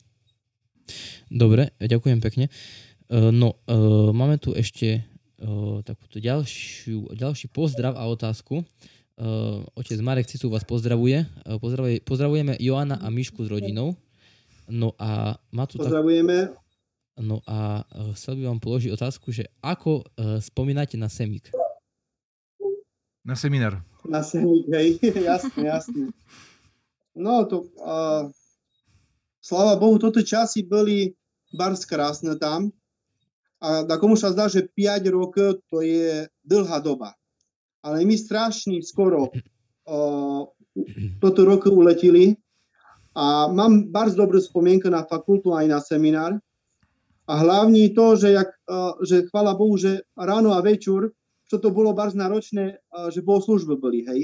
[1.32, 2.52] Dobre, ďakujem pekne.
[3.08, 5.00] Uh, no, uh, máme tu ešte
[5.40, 8.60] uh, takúto ďalšiu, ďalší pozdrav a otázku.
[9.16, 11.24] Uh, otec Marek Cicu vás pozdravuje.
[11.48, 12.04] Uh, pozdravuje.
[12.04, 13.96] Pozdravujeme Joana a Mišku s rodinou.
[14.68, 16.50] No a má tu Pozdravujeme.
[16.50, 16.58] Tak...
[17.20, 21.52] No a uh, chcel by vám položiť otázku, že ako uh, spomínate na semík?
[23.22, 23.84] Na seminár.
[24.08, 24.98] Na semík, hej,
[25.28, 26.04] jasne, jasne.
[27.12, 28.26] No to, uh,
[29.44, 31.12] sláva Bohu, toto časy boli
[31.52, 32.72] bars krásne tam.
[33.62, 37.14] A da komu sa zdá, že 5 rokov to je dlhá doba
[37.82, 40.42] ale my strašne skoro uh,
[41.18, 42.38] toto roku uletili
[43.12, 46.40] a mám bardzo dobrú spomienku na fakultu aj na seminár.
[47.28, 48.50] A hlavne to, že, jak,
[49.04, 51.12] že chvála Bohu, že ráno a večer,
[51.46, 52.80] čo to bolo bardzo náročné,
[53.12, 54.20] že služby boli, hej.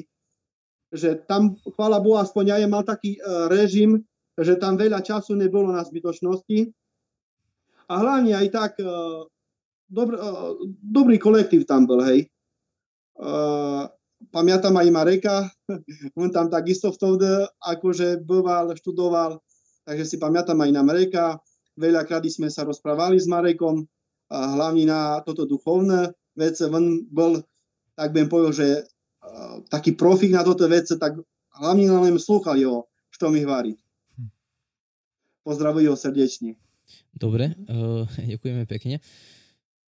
[0.89, 4.01] Že tam, chvála Bohu, aspoň ja mal taký uh, režim,
[4.41, 6.73] že tam veľa času nebolo na zbytočnosti.
[7.89, 9.29] A hlavne aj tak, uh,
[9.85, 12.33] dobr, uh, dobrý kolektív tam bol, hej.
[14.35, 15.37] Pamätám aj Mareka,
[16.21, 19.39] on tam takisto vtedy akože býval, študoval,
[19.87, 21.39] takže si pamätám aj na Mareka.
[21.79, 23.87] Veľakrát sme sa rozprávali s Marekom,
[24.29, 26.69] a hlavne na toto duchovné vece.
[26.69, 27.41] On bol,
[27.97, 28.69] tak bym povedal, že
[29.25, 31.17] uh, taký profik na toto vece, tak
[31.57, 33.75] hlavne len slúchal jeho, čo mi hovorí.
[35.49, 36.61] Pozdravujem ho srdečne.
[37.17, 39.01] Dobre, uh, ďakujeme pekne.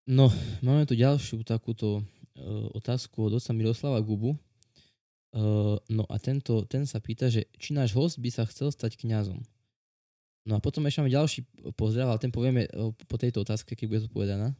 [0.08, 0.32] No,
[0.64, 2.02] máme tu ďalšiu takúto
[2.76, 4.38] otázku od oca Miroslava Gubu.
[5.30, 8.98] Uh, no a tento, ten sa pýta, že či náš host by sa chcel stať
[8.98, 9.38] kňazom.
[10.42, 11.46] No a potom ešte máme ďalší
[11.78, 14.54] pozdrav, ale ten povieme uh, po tejto otázke, keď bude zodpovedaná.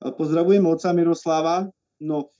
[0.00, 1.70] Pozdravujem oca Miroslava.
[2.00, 2.32] No,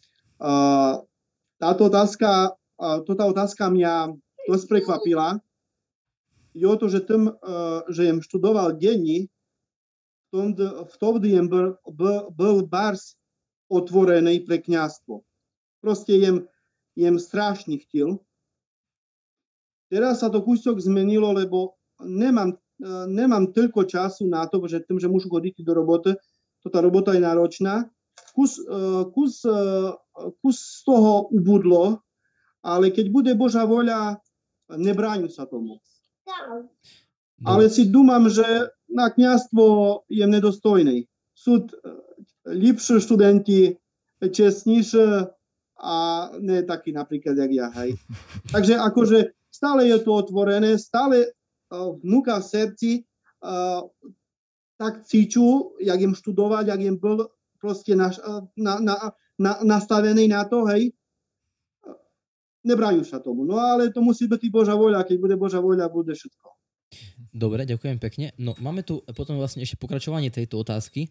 [1.61, 2.57] táto otázka,
[3.05, 4.17] tota otázka mňa
[4.49, 5.39] dosť prekvapila.
[6.57, 7.31] Je o to, že, tým,
[7.93, 9.31] že jem študoval denní
[10.31, 13.19] vtedy bol, bol bars
[13.71, 15.23] otvorený pre kniazstvo.
[15.83, 16.37] Proste jem,
[16.99, 18.19] jem strašne chtil.
[19.91, 22.55] Teraz sa to kúsok zmenilo, lebo nemám,
[23.11, 26.15] nemám toľko času na to, že tým, že môžu chodiť do roboty,
[26.63, 27.91] to tá robota je náročná.
[28.37, 28.63] Kus,
[29.17, 29.43] kus,
[30.45, 31.99] kus z toho ubudlo,
[32.61, 34.21] ale keď bude Božá voľa,
[34.71, 35.81] nebráňu sa tomu.
[37.43, 38.45] Ale si dúmam, že
[38.91, 41.07] na kniazstvo je nedostojný.
[41.35, 41.67] Sú
[42.45, 43.75] lepšie študenti,
[44.21, 45.31] čestnejšie
[45.81, 45.97] a
[46.37, 47.97] ne taký napríklad, jak ja, hej.
[48.55, 49.19] Takže akože
[49.49, 51.33] stále je to otvorené, stále
[51.73, 52.91] uh, vnúka v srdci
[53.41, 53.89] uh,
[54.77, 57.29] tak cíču, jak im študovať, jak im bol
[57.61, 58.09] proste na,
[58.57, 58.97] na, na,
[59.37, 60.93] na, nastavený na to, hej.
[62.65, 63.45] Nebrajú sa tomu.
[63.45, 65.05] No ale to musí byť Božá voľa.
[65.05, 66.60] Keď bude Božá voľa, bude všetko.
[67.31, 68.35] Dobre, ďakujem pekne.
[68.39, 71.07] No máme tu potom vlastne ešte pokračovanie tejto otázky.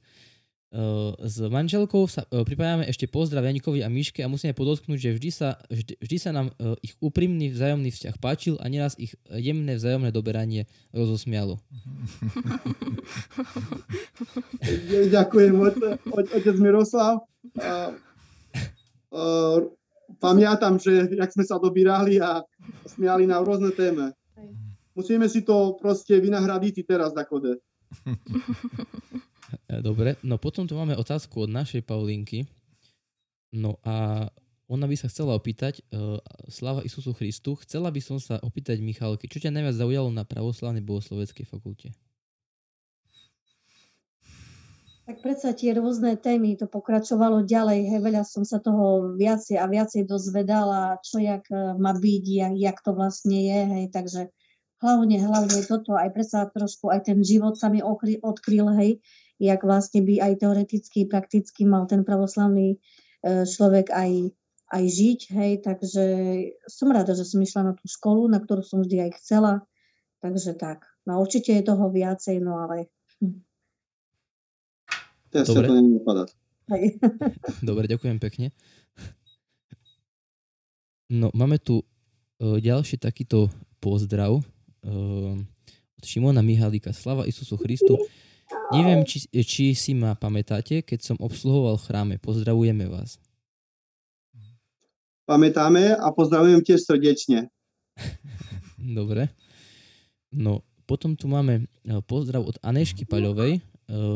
[1.18, 5.58] s manželkou sa pripájame ešte pozdrav Janikovi a Miške a musíme podotknúť, že vždy sa,
[5.66, 6.54] vždy, vždy sa nám
[6.86, 11.58] ich úprimný vzájomný vzťah páčil a neraz ich jemné vzájomné doberanie rozosmialo.
[15.16, 15.54] Ďakujem,
[16.14, 17.26] otec Miroslav.
[20.20, 22.46] Pamätám, že jak sme sa dobírali a
[22.86, 24.14] smiali na rôzne téme.
[25.00, 27.60] Musíme si to proste vynahradiť teraz, Dakode.
[29.66, 32.46] E, dobre, no potom tu máme otázku od našej Paulinky.
[33.50, 34.30] No a
[34.70, 39.26] ona by sa chcela opýtať, uh, sláva Isusu Christu, chcela by som sa opýtať Michalky,
[39.26, 41.90] čo ťa najviac zaujalo na pravoslavnej bohosloveckej fakulte?
[45.10, 49.66] Tak predsa tie rôzne témy, to pokračovalo ďalej, hej, veľa som sa toho viacej a
[49.66, 54.30] viacej dozvedala, čo jak e, má byť, jak, jak to vlastne je, hej, takže
[54.80, 59.04] hlavne, hlavne toto, aj predsa trošku aj ten život sa mi odkryl, hej,
[59.40, 62.78] jak vlastne by aj teoreticky, prakticky mal ten pravoslavný e,
[63.48, 64.36] človek aj,
[64.76, 66.04] aj žiť, hej, takže
[66.68, 69.54] som rada, že som išla na tú školu, na ktorú som vždy aj chcela,
[70.20, 70.88] takže tak.
[71.08, 72.92] No určite je toho viacej, no ale...
[73.24, 73.40] Hm.
[75.30, 75.68] Dobre.
[75.70, 76.26] to
[77.70, 78.50] Dobre, ďakujem pekne.
[81.10, 83.50] No, máme tu uh, ďalší takýto
[83.82, 84.46] pozdrav
[84.86, 86.96] od Šimona Mihalíka.
[86.96, 88.00] Slava Isusu Christu.
[88.74, 92.16] Neviem, či, či si ma pamätáte, keď som obsluhoval v chráme.
[92.22, 93.18] Pozdravujeme vás.
[95.30, 97.54] Pamätáme a pozdravujem tiež srdečne.
[98.98, 99.30] Dobre.
[100.34, 103.58] No, potom tu máme e, pozdrav od Anešky Paľovej.
[103.58, 103.62] E,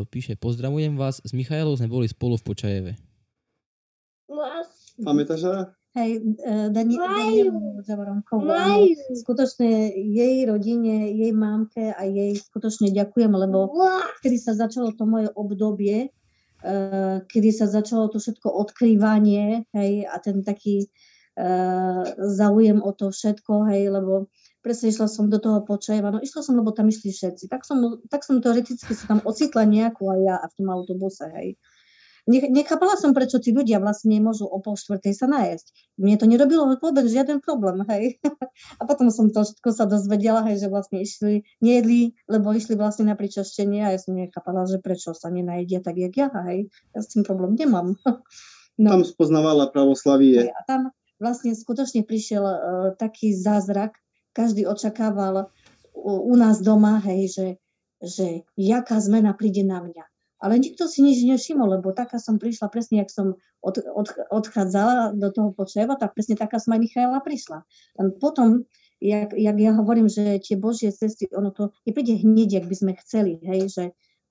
[0.10, 2.92] píše, pozdravujem vás, s Michailou sme boli spolu v Počajeve.
[4.94, 5.46] Pamätáš,
[5.94, 6.98] Hej, e, Dani,
[7.86, 8.50] Zavoronkovú.
[9.14, 13.70] Skutočne jej rodine, jej mámke a jej skutočne ďakujem, lebo
[14.26, 16.78] kedy sa začalo to moje obdobie, e,
[17.30, 20.90] kedy sa začalo to všetko odkrývanie, hej, a ten taký
[21.38, 24.30] uh, záujem o to všetko, hej, lebo
[24.62, 27.50] presne išla som do toho počajeva, no išla som, lebo tam išli všetci.
[27.50, 31.26] Tak som, tak som teoreticky sa tam ocitla nejakú aj ja a v tom autobuse,
[31.38, 31.58] hej.
[32.24, 36.00] Nechápala som, prečo tí ľudia vlastne nemôžu o pol štvrtej sa nájsť.
[36.00, 38.16] Mne to nerobilo vôbec žiaden problém, hej.
[38.80, 43.12] A potom som to všetko sa dozvedela, hej, že vlastne išli, nejedli, lebo išli vlastne
[43.12, 46.72] na pričaštenie a ja som nechápala, že prečo sa nenajedia tak, jak ja, hej.
[46.96, 48.00] Ja s tým problém nemám.
[48.74, 48.90] No.
[48.90, 50.50] Tam spoznávala pravoslavie.
[50.50, 50.90] A tam
[51.22, 52.58] vlastne skutočne prišiel uh,
[52.98, 53.94] taký zázrak,
[54.34, 55.54] každý očakával
[55.94, 57.48] u, u nás doma, hej, že,
[58.02, 60.10] že jaká zmena príde na mňa
[60.44, 65.16] ale nikto si nič nevšimol, lebo taká som prišla presne, jak som od, od, odchádzala
[65.16, 67.64] do toho počeva, tak presne taká som aj Michaela prišla.
[67.64, 68.68] A potom,
[69.00, 72.92] jak, jak ja hovorím, že tie Božie cesty, ono to nepríde hneď, jak by sme
[73.00, 73.84] chceli, hej, že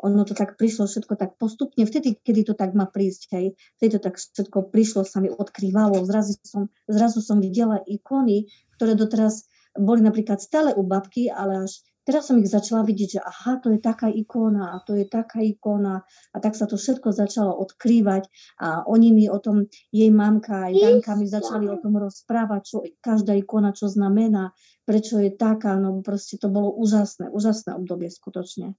[0.02, 3.96] ono to tak prišlo všetko tak postupne, vtedy, kedy to tak má prísť, hej, vtedy
[3.96, 9.48] to tak všetko prišlo, sa mi odkrývalo, zrazu som, zrazu som videla ikony, ktoré doteraz
[9.72, 13.70] boli napríklad stále u babky, ale až Teraz som ich začala vidieť, že aha, to
[13.70, 16.02] je taká ikona a to je taká ikona
[16.34, 18.26] a tak sa to všetko začalo odkrývať
[18.58, 22.76] a oni mi o tom, jej mamka aj Danka mi začali o tom rozprávať, čo
[22.98, 24.50] každá ikona čo znamená,
[24.82, 28.74] prečo je taká, no proste to bolo úžasné, úžasné obdobie skutočne.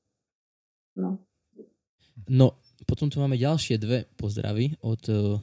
[1.00, 1.24] No.
[2.28, 5.40] No, potom tu máme ďalšie dve pozdravy od uh,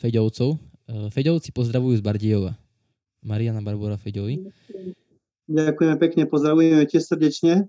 [0.00, 0.56] Feďovcov.
[0.56, 2.52] Uh, Feďovci pozdravujú z Bardiejova.
[3.24, 4.44] Mariana Barbora Feďovi.
[5.44, 7.68] Ďakujeme pekne, pozdravujeme tiež srdečne.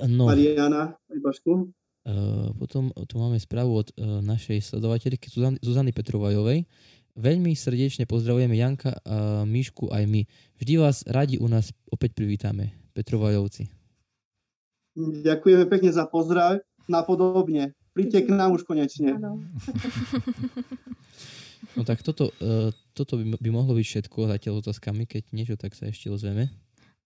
[0.00, 0.24] No.
[0.24, 1.68] Mariana Rybašku.
[2.00, 6.64] Uh, potom tu máme správu od uh, našej sledovateľky Zuzany, Zuzany Petrovajovej.
[7.12, 10.24] Veľmi srdečne pozdravujeme Janka a Míšku aj my.
[10.56, 13.68] Vždy vás radi u nás opäť privítame, Petrovajovci.
[14.96, 16.64] Ďakujeme pekne za pozdrav.
[16.88, 17.76] Napodobne.
[17.92, 19.20] Príďte k nám už konečne.
[21.76, 25.04] No tak toto, uh, toto by, by mohlo byť všetko zatiaľ otázkami.
[25.04, 26.48] Keď niečo, tak sa ešte ozveme.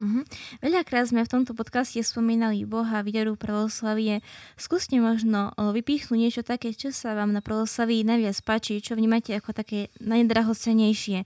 [0.02, 0.26] Uh-huh.
[0.58, 4.26] Veľakrát sme v tomto podcaste spomínali Boha, vieru, pravoslavie.
[4.58, 9.54] Skúste možno vypichnúť niečo také, čo sa vám na pravoslavii najviac páči, čo vnímate ako
[9.54, 11.24] také najdrahocenejšie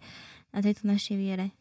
[0.52, 1.56] na tejto našej viere.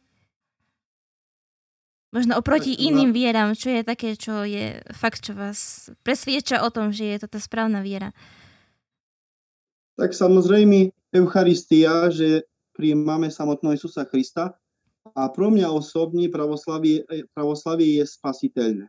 [2.12, 6.96] Možno oproti iným vieram, čo je také, čo je fakt, čo vás presvieča o tom,
[6.96, 8.16] že je to tá správna viera.
[10.00, 14.56] Tak samozrejme Eucharistia, že príjmame samotného Isusa Krista,
[15.18, 17.02] a pro mňa osobne pravoslavie,
[17.34, 18.86] pravoslavie je spasiteľné.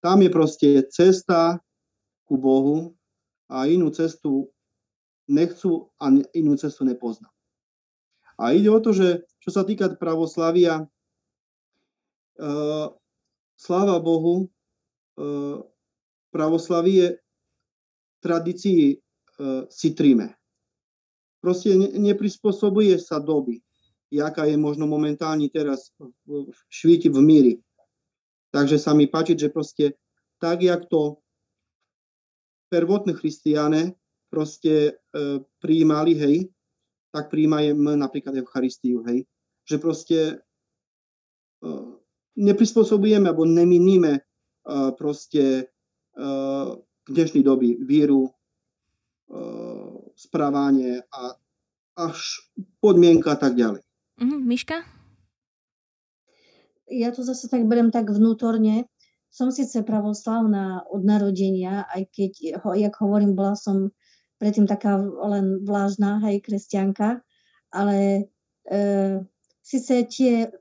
[0.00, 1.60] Tam je proste cesta
[2.24, 2.96] ku Bohu
[3.52, 4.48] a inú cestu
[5.28, 7.30] nechcú a inú cestu nepoznám.
[8.40, 10.88] A ide o to, že čo sa týka pravoslavia,
[12.40, 12.88] uh,
[13.60, 14.48] sláva Bohu,
[15.20, 15.60] uh,
[16.32, 17.20] pravoslavie
[18.24, 20.32] tradícii uh, si tríme.
[21.44, 23.60] Proste ne, neprispôsobuje sa doby,
[24.12, 25.96] jaká je možno momentálne teraz
[26.28, 27.54] v, švíti v míri.
[28.52, 29.96] Takže sa mi páči, že proste
[30.36, 31.24] tak, jak to
[32.68, 33.96] prvotní christiane
[34.28, 34.92] proste e,
[35.60, 36.36] prijímali, hej,
[37.12, 39.24] tak prijímajeme napríklad Eucharistiu, hej.
[39.64, 40.34] Že proste e,
[42.36, 44.22] neprispôsobujeme alebo neminíme e,
[44.96, 45.64] proste e,
[47.02, 48.32] v dnešnej doby víru, e,
[50.16, 51.36] správanie a
[51.96, 52.48] až
[52.80, 53.84] podmienka a tak ďalej.
[54.22, 54.86] Mhm, Miška?
[56.86, 58.86] Ja to zase tak berem tak vnútorne,
[59.26, 62.32] som síce pravoslavná od narodenia, aj keď,
[62.78, 63.90] jak hovorím, bola som
[64.38, 67.26] predtým taká len vlážna, hej, kresťanka,
[67.74, 68.30] ale
[68.70, 68.82] e,
[69.58, 70.52] síce tie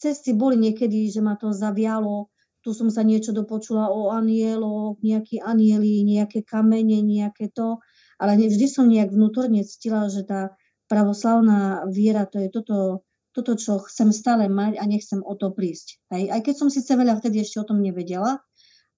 [0.00, 2.32] cesty boli niekedy, že ma to zavialo,
[2.64, 7.84] tu som sa niečo dopočula o anieloch, nejakí anieli, nejaké kamene, nejaké to,
[8.16, 10.56] ale vždy som nejak vnútorne cítila, že tá
[10.86, 13.04] pravoslavná viera, to je toto
[13.34, 15.98] toto, čo chcem stále mať a nechcem o to prísť.
[16.14, 16.30] Hej.
[16.30, 18.38] Aj keď som síce veľa vtedy ešte o tom nevedela,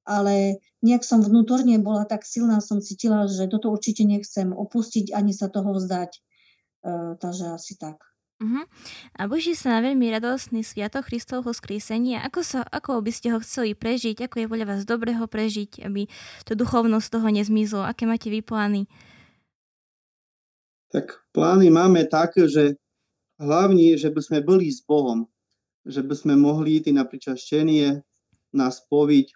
[0.04, 5.32] ale nejak som vnútorne bola tak silná, som cítila, že toto určite nechcem opustiť ani
[5.32, 6.20] sa toho vzdať.
[6.86, 7.98] Uh, takže asi tak.
[8.36, 8.68] Uh-huh.
[9.16, 12.20] A boží sa na veľmi radostný sviatok Kristovho skrísenia.
[12.22, 14.28] Ako, sa, ako by ste ho chceli prežiť?
[14.28, 16.06] Ako je podľa vás dobré ho prežiť, aby
[16.44, 17.82] to duchovnosť toho nezmizlo?
[17.82, 18.86] Aké máte vy plány?
[20.94, 22.78] Tak plány máme také, že
[23.42, 25.26] hlavne, že by sme boli s Bohom,
[25.82, 27.88] že by sme mohli ísť na pričaštenie,
[28.54, 29.26] na spoviť,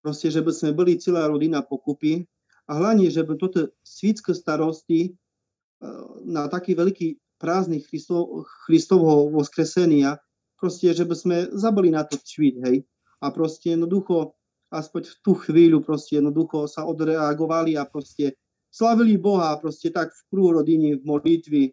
[0.00, 2.24] proste, že by sme boli celá rodina pokupy
[2.68, 5.10] a hlavne, že by toto svítske starosti e,
[6.24, 10.18] na taký veľký prázdny Christov, Christovho voskresenia,
[10.58, 12.76] proste, že by sme zabili na to cvít, hej.
[13.22, 14.34] A proste jednoducho,
[14.74, 18.34] aspoň v tú chvíľu proste jednoducho sa odreagovali a proste
[18.70, 21.64] slavili Boha proste tak v prú rodiny, v modlitvi,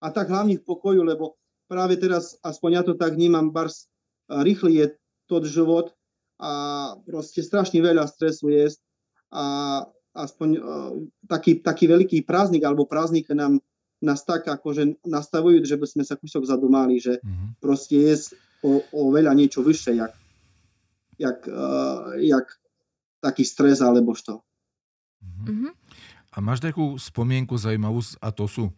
[0.00, 1.36] a tak hlavne v pokoju, lebo
[1.68, 3.86] práve teraz, aspoň ja to tak vnímam, bars
[4.26, 4.86] rýchly je
[5.28, 5.92] tot život
[6.40, 6.52] a
[7.04, 8.72] proste strašne veľa stresu je
[9.30, 9.44] a
[10.16, 10.90] aspoň uh,
[11.30, 13.62] taký, taký veľký prázdnik alebo prázdnik nám
[14.00, 17.60] nás tak akože nastavujú, že by sme sa kúsok zadumali, že mm-hmm.
[17.60, 18.32] proste je
[18.64, 20.12] o, o veľa niečo vyššie, jak,
[21.20, 22.48] jak, uh, jak
[23.20, 24.40] taký stres alebo što.
[25.20, 25.72] Mm-hmm.
[26.30, 28.70] A máš takú spomienku zaujímavú a to sú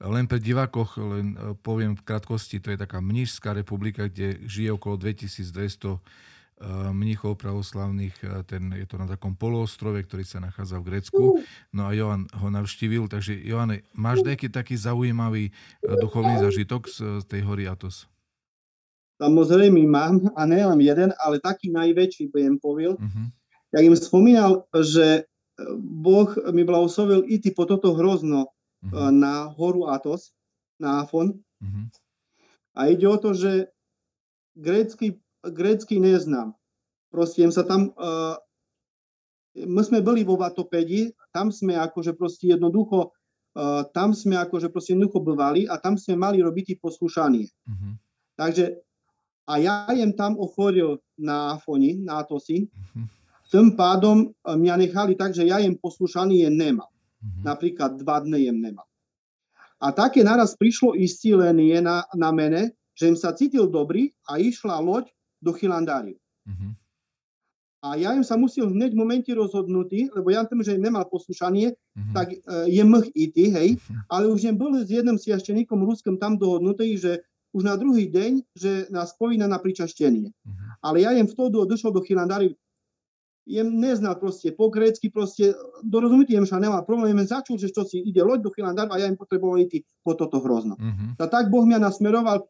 [0.00, 4.76] len pre divákoch, len e, poviem v krátkosti, to je taká mnížská republika, kde žije
[4.76, 5.98] okolo 2200 e,
[6.92, 11.22] mníchov pravoslavných, e, ten, je to na takom poloostrove, ktorý sa nachádza v Grécku.
[11.72, 17.40] No a Johan ho navštívil, takže Johane, máš nejaký taký zaujímavý duchovný zažitok z tej
[17.48, 18.04] hory Atos?
[19.22, 22.98] Samozrejme mám, a nie len jeden, ale taký najväčší, budem povil.
[22.98, 23.26] Uh-huh.
[23.70, 25.30] Ja im spomínal, že
[25.78, 28.50] Boh mi blahoslovil ísť po toto hrozno,
[28.84, 29.10] uh-huh.
[29.14, 30.34] na horu Atos,
[30.82, 31.38] na Afon.
[31.62, 31.86] Uh-huh.
[32.74, 33.70] A ide o to, že
[34.58, 36.58] grécky, grécky neznám.
[37.14, 37.94] Proste sa tam...
[37.94, 38.34] Uh,
[39.54, 43.14] my sme boli vo Vatopedi, tam sme akože proste jednoducho
[43.54, 47.46] uh, tam sme akože proste jednoducho bывali a tam sme mali robiť poslušanie.
[47.46, 47.94] Uh-huh.
[48.34, 48.82] Takže
[49.44, 52.66] a ja jem tam ochoril na Afoni, na Atosi.
[52.66, 53.06] Uh-huh.
[53.52, 56.88] Tým pádom mňa nechali tak, že ja jem poslušanie nemal.
[57.20, 57.42] Mm-hmm.
[57.44, 58.86] Napríklad dva dny jem nemal.
[59.80, 64.80] A také naraz prišlo iscílenie na, na mene, že im sa cítil dobrý a išla
[64.80, 65.12] loď
[65.44, 66.16] do Chilandáriu.
[66.48, 66.72] Mm-hmm.
[67.84, 71.04] A ja im sa musel hneď v momente rozhodnutý, lebo ja tým, že im nemal
[71.04, 72.14] poslušanie, mm-hmm.
[72.16, 74.08] tak uh, je mh ity, hej, mm-hmm.
[74.14, 77.20] ale už jem bol s jedným siašteníkom ruským tam dohodnutý, že
[77.52, 80.32] už na druhý deň, že nás povína na pričaštenie.
[80.32, 80.80] Mm-hmm.
[80.80, 82.56] Ale ja v toho došol do Chilandáriu
[83.44, 85.52] jem neznal proste po grécky, proste
[85.84, 88.96] dorozumieť jem sa nemá problém, jen začul, že čo si ide loď do Chilandar a
[88.96, 90.80] ja im potreboval ísť po toto hrozno.
[90.80, 91.12] Uh-huh.
[91.20, 92.48] A tak Boh mňa nasmeroval,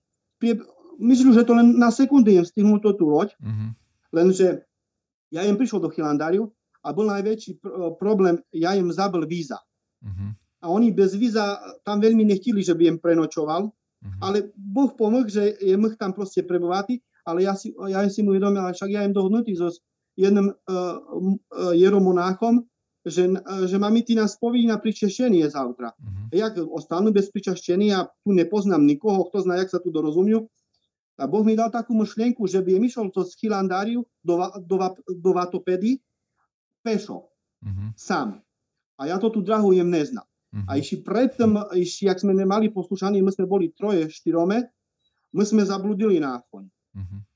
[1.02, 3.74] myslím, že to len na sekundy jem stihnul to tú loď, uh-huh.
[4.14, 4.62] lenže
[5.34, 6.54] ja jem prišiel do Chilandariu
[6.86, 9.58] a bol najväčší pr- problém, ja im zabil víza.
[9.98, 10.30] Uh-huh.
[10.62, 14.20] A oni bez víza tam veľmi nechtili, že by im prenočoval, uh-huh.
[14.22, 18.36] ale Boh pomohol, že je mh tam proste prebovati, ale ja si, ja si mu
[18.36, 19.74] uvedomil, však ja im dohnutý so
[20.16, 22.62] jednym uh, uh, jeromonáchom,
[23.04, 25.92] že, uh, že mám ty nás povinni na pričaštenie zautra.
[25.98, 26.30] Uh-huh.
[26.32, 30.46] Jak ostanú bez pričaštenia, tu nepoznám nikoho, kto zná, jak sa tu dorozumiu.
[31.14, 34.34] A Boh mi dal takú myšlienku, že by išiel to z Chilandáriu do,
[34.66, 34.76] do,
[35.14, 36.02] do Vatopedy
[36.82, 37.30] pešo,
[37.62, 37.90] uh-huh.
[37.94, 38.42] sám.
[38.98, 40.26] A ja to tu drahu jem neznám.
[40.26, 40.66] Uh-huh.
[40.70, 44.70] A ešte predtým, ešte, jak sme nemali poslušanie, my sme boli troje, štyrome,
[45.34, 46.70] my sme zabludili na Afoni.
[46.94, 47.33] Uh-huh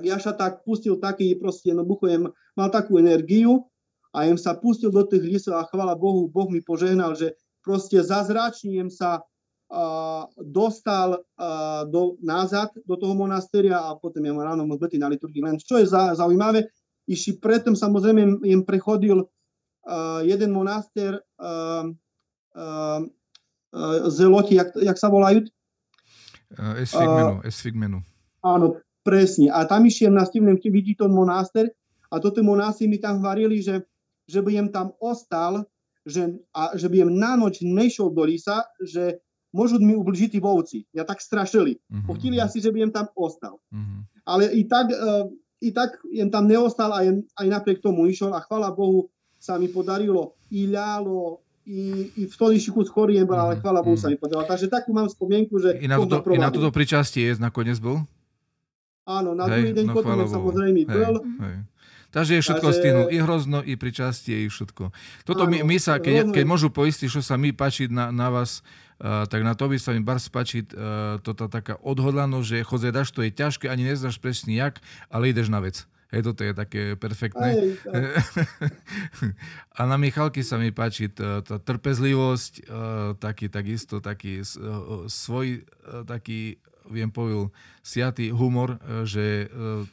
[0.00, 3.68] tak ja sa tak pustil taký proste jednoducho, mal takú energiu
[4.16, 8.00] a jem sa pustil do tých lisov a chvala Bohu, Boh mi požehnal, že proste
[8.00, 14.64] zazračne jem sa uh, dostal uh, do, nazad do toho monastéria a potom jem ráno
[14.64, 15.44] zbytý na liturgii.
[15.44, 16.64] Len čo je za, zaujímavé,
[17.04, 21.92] ešte predtým samozrejme jem prechodil uh, jeden monastér uh,
[22.56, 25.44] uh, uh, zeloti, jak, jak sa volajú?
[26.56, 27.98] Uh, Esfigmenu, Esfigmenu.
[28.40, 29.48] Áno, presne.
[29.52, 31.72] A tam išiel na Stivnem, vidí ten monastér
[32.12, 33.84] a toto monási mi tam hovorili, že
[34.30, 35.66] že by jem tam ostal,
[36.06, 39.18] že, a že by jem na noč nešiel do lisa, že
[39.50, 40.86] môžu mi ubližiť tí vovci.
[40.94, 41.82] Ja tak strašili.
[41.90, 42.14] Mm-hmm.
[42.14, 43.58] Chtili asi, že by jem tam ostal.
[43.74, 44.00] Mm-hmm.
[44.22, 45.26] Ale i tak, uh,
[45.58, 49.10] i tak jem tam neostal a jem, aj napriek tomu išiel a chvala Bohu
[49.42, 53.82] sa mi podarilo i ľalo, i, i v stoličku z choriem bol, ale mhm, chvala
[53.82, 54.14] Bohu sa mhm.
[54.14, 54.46] mi podarilo.
[54.46, 55.82] Takže takú mám spomienku, že...
[55.82, 58.06] I na, toto, i na toto pričastie je nakoniec bol?
[59.10, 61.14] Áno, na druhý deň no, potom samozrejme bol.
[61.42, 61.56] Hej.
[62.10, 62.78] Takže je všetko Takže...
[62.78, 63.06] stihnul.
[63.14, 64.90] I hrozno, i pričastie, i všetko.
[65.22, 68.66] Toto my, my sa, keď, keď môžu poistiť, čo sa mi páči na, na vás,
[68.98, 70.78] uh, tak na to by sa mi bar spáčiť uh,
[71.22, 75.54] toto taká odhodlanosť, že chodze daš, to je ťažké, ani neznáš presne jak, ale ideš
[75.54, 75.86] na vec.
[76.10, 77.78] Hej, toto je také perfektné.
[79.78, 84.42] a na Michalky sa mi páči tá, tá trpezlivosť, uh, taký takisto, taký
[85.06, 85.62] svoj,
[86.10, 86.58] taký,
[86.90, 89.86] viem povedal, siatý humor, uh, že uh,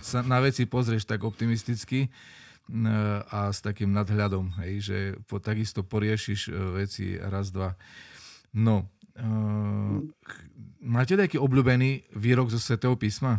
[0.00, 2.08] sa na veci pozrieš tak optimisticky e,
[3.30, 7.74] a s takým nadhľadom, hej, že po, takisto poriešiš e, veci raz, dva.
[8.50, 10.02] No, uh,
[10.82, 13.38] máte taký obľúbený výrok zo Svetého písma?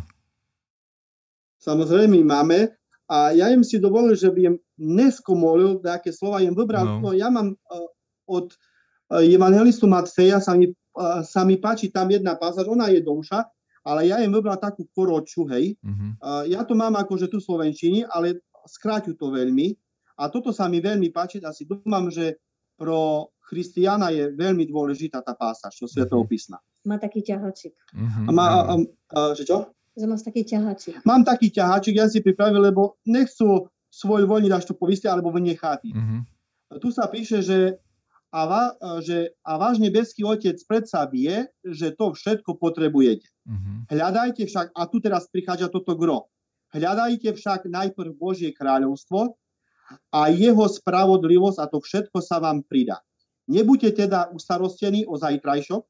[1.60, 2.72] Samozrejme máme
[3.12, 6.96] a ja im si dovolil, že by im neskomolil nejaké slova, im vybral.
[6.96, 6.96] No.
[7.04, 7.88] no ja mám uh,
[8.24, 13.00] od uh, evangelistu Matfeja sa mi, uh, sa mi páči tam jedna pasáž, ona je
[13.00, 13.44] dlhšia,
[13.82, 15.74] ale ja im vybral takú koroču, hej.
[15.82, 16.14] Uh-huh.
[16.22, 19.74] Uh, ja to mám akože tu slovenčiny, ale skráťu to veľmi.
[20.22, 22.38] A toto sa mi veľmi páči, asi dúfam, že
[22.78, 26.30] pro Christiana je veľmi dôležitá tá pásaž, čo Svetého mhm.
[26.30, 26.58] písma.
[26.86, 27.74] Má taký ťahačik.
[27.94, 28.26] Uh-huh.
[28.26, 28.74] A má, a,
[29.14, 29.70] a, že čo?
[29.94, 31.04] Že máš taký ťahačik.
[31.06, 35.80] Mám taký ťahačik, ja si pripravil, lebo nechcú svoj voľný dáš to poviste, alebo vynechať.
[35.90, 36.22] Uh-huh.
[36.80, 37.76] Tu sa píše, že
[38.32, 38.62] a, va,
[39.04, 43.28] že, a váš nebeský otec predsa vie, že to všetko potrebujete.
[43.44, 43.84] Uh-huh.
[43.92, 46.32] Hľadajte však, a tu teraz prichádza toto gro,
[46.72, 49.36] hľadajte však najprv Božie kráľovstvo
[50.08, 53.04] a jeho spravodlivosť a to všetko sa vám pridá.
[53.52, 55.82] Nebuďte teda ustarostení o zajtrajšok,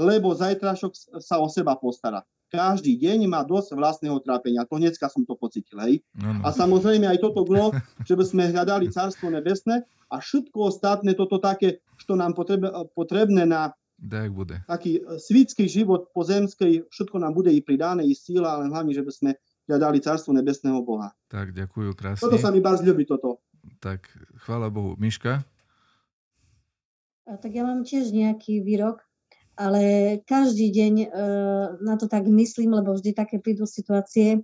[0.00, 2.24] lebo zajtrajšok sa o seba postará.
[2.54, 4.62] Každý deň má dosť vlastného trápenia.
[4.70, 5.82] To dneska som to pocitil.
[5.82, 6.06] Hej?
[6.14, 6.40] No, no.
[6.46, 7.74] A samozrejme aj toto gro,
[8.08, 13.42] že by sme hľadali Cárstvo nebesné a všetko ostatné, toto také, čo nám potrebné, potrebné
[13.42, 14.58] na tak bude.
[14.66, 19.02] taký e, svítský život pozemský, všetko nám bude i pridané, i síla, ale hlavne, že
[19.02, 19.30] by sme
[19.70, 21.14] hľadali Cárstvo nebesného Boha.
[21.32, 22.22] Tak, ďakujem krásne.
[22.22, 23.40] Toto sa mi bardzo ľubí, toto.
[23.80, 24.04] Tak,
[24.44, 24.94] chvála Bohu.
[25.00, 25.40] Miška?
[27.24, 29.00] A tak ja mám tiež nejaký výrok,
[29.54, 29.82] ale
[30.26, 31.08] každý deň e,
[31.82, 34.42] na to tak myslím, lebo vždy také prídu situácie,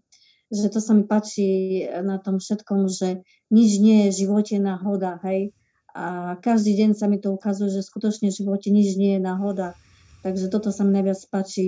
[0.51, 3.23] že to sa mi páči na tom všetkom, že
[3.55, 5.55] nič nie je v živote náhoda, hej.
[5.95, 9.75] A každý deň sa mi to ukazuje, že skutočne v živote nič nie je náhoda.
[10.21, 11.67] Takže toto sa mi najviac páči,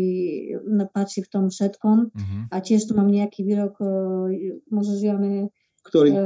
[0.92, 1.98] páči v tom všetkom.
[2.12, 2.42] Uh-huh.
[2.52, 5.48] A tiež tu mám nejaký výrok, e, možno žiadne
[5.82, 6.08] Ktorý?
[6.12, 6.16] E,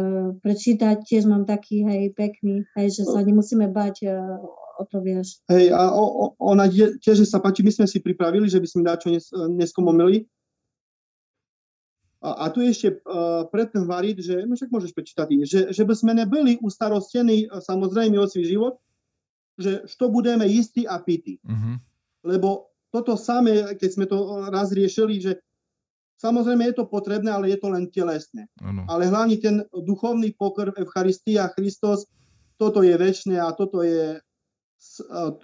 [0.42, 4.08] prečítať, tiež mám taký, hej, pekný, hej, že sa nemusíme bať e,
[4.76, 5.40] o to, vieš.
[5.48, 8.82] Hej, a o, o, ona tiež sa páči, my sme si pripravili, že by sme
[8.84, 10.28] dačo nes, neskomomili,
[12.26, 15.94] a, a tu ešte uh, predtým variť, že, no však môžeš prečítať, že, že by
[15.94, 18.74] sme nebyli ustarostení samozrejme o svoj život,
[19.60, 21.38] že što budeme istí a pity.
[21.44, 21.76] Uh-huh.
[22.24, 25.32] Lebo toto samé, keď sme to raz riešili, že
[26.18, 28.48] samozrejme je to potrebné, ale je to len telesné.
[28.64, 28.88] Ano.
[28.88, 32.08] Ale hlavne ten duchovný pokrv, Eucharistia, Christos,
[32.56, 34.18] toto je väčšie a toto je,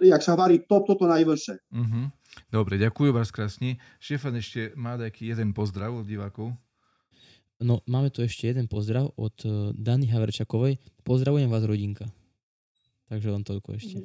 [0.01, 1.55] jak sa hovorí, to, toto najvyššie.
[1.73, 2.09] Uh-huh.
[2.49, 3.77] Dobre, ďakujem vás krásne.
[4.01, 6.53] Štefan ešte má taký jeden pozdrav od divákov.
[7.61, 10.81] No, máme tu ešte jeden pozdrav od uh, Dany Haverčakovej.
[11.05, 12.09] Pozdravujem vás, rodinka.
[13.13, 14.01] Takže len toľko ešte.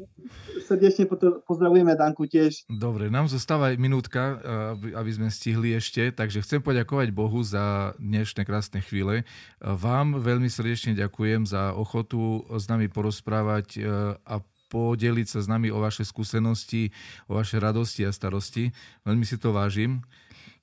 [0.68, 1.08] Srdečne
[1.48, 2.68] pozdravujeme Danku tiež.
[2.68, 4.36] Dobre, nám zostáva minútka,
[4.76, 9.24] aby, aby sme stihli ešte, takže chcem poďakovať Bohu za dnešné krásne chvíle.
[9.64, 13.80] Vám veľmi srdečne ďakujem za ochotu s nami porozprávať
[14.28, 16.92] a podeliť sa s nami o vaše skúsenosti,
[17.26, 18.70] o vaše radosti a starosti.
[19.02, 20.04] Veľmi si to vážim.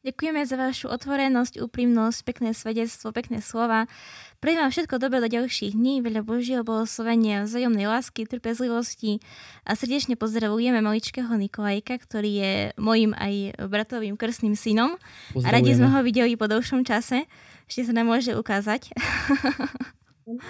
[0.06, 3.90] Ďakujeme za vašu otvorenosť, úprimnosť, pekné svedectvo, pekné slova.
[4.38, 9.18] Prejem vám všetko dobré do ďalších dní, veľa Božieho blahoslovenia, vzájomnej lásky, trpezlivosti
[9.66, 14.94] a srdečne pozdravujeme maličkého Nikolajka, ktorý je mojim aj bratovým krstným synom.
[15.42, 17.26] A radi sme ho videli po dlhšom čase.
[17.66, 18.94] Ešte sa nám môže ukázať.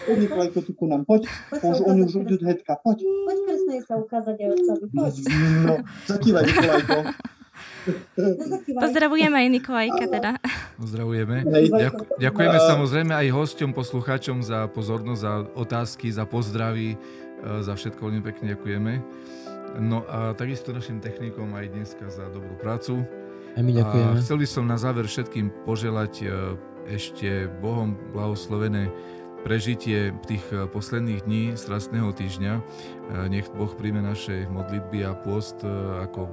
[0.07, 1.28] Nikolajko, tu ku nám, poď.
[1.51, 3.03] Už, oni už idú hetka, poď.
[3.03, 5.13] Poď krstnej sa ukázať aj otcovi, poď.
[5.67, 5.76] No,
[6.07, 6.99] zakývaj Nikolajko.
[8.15, 8.82] Zakývaj.
[8.88, 10.32] Pozdravujeme aj Nikolajka teda.
[10.80, 11.43] Pozdravujeme.
[12.19, 16.97] Ďakujeme samozrejme aj hosťom, poslucháčom za pozornosť, za otázky, za pozdravy, e,
[17.59, 18.93] za všetko veľmi pekne ďakujeme.
[19.84, 23.03] No a takisto našim technikom aj dneska za dobrú prácu.
[23.55, 24.11] Aj my ďakujeme.
[24.15, 26.26] A chcel by som na záver všetkým poželať e,
[26.89, 28.88] ešte Bohom blahoslovené
[29.45, 32.53] prežitie tých e, posledných dní strastného týždňa.
[32.57, 32.61] E,
[33.29, 35.69] Nech Boh príjme naše modlitby a pôst e,
[36.01, 36.25] ako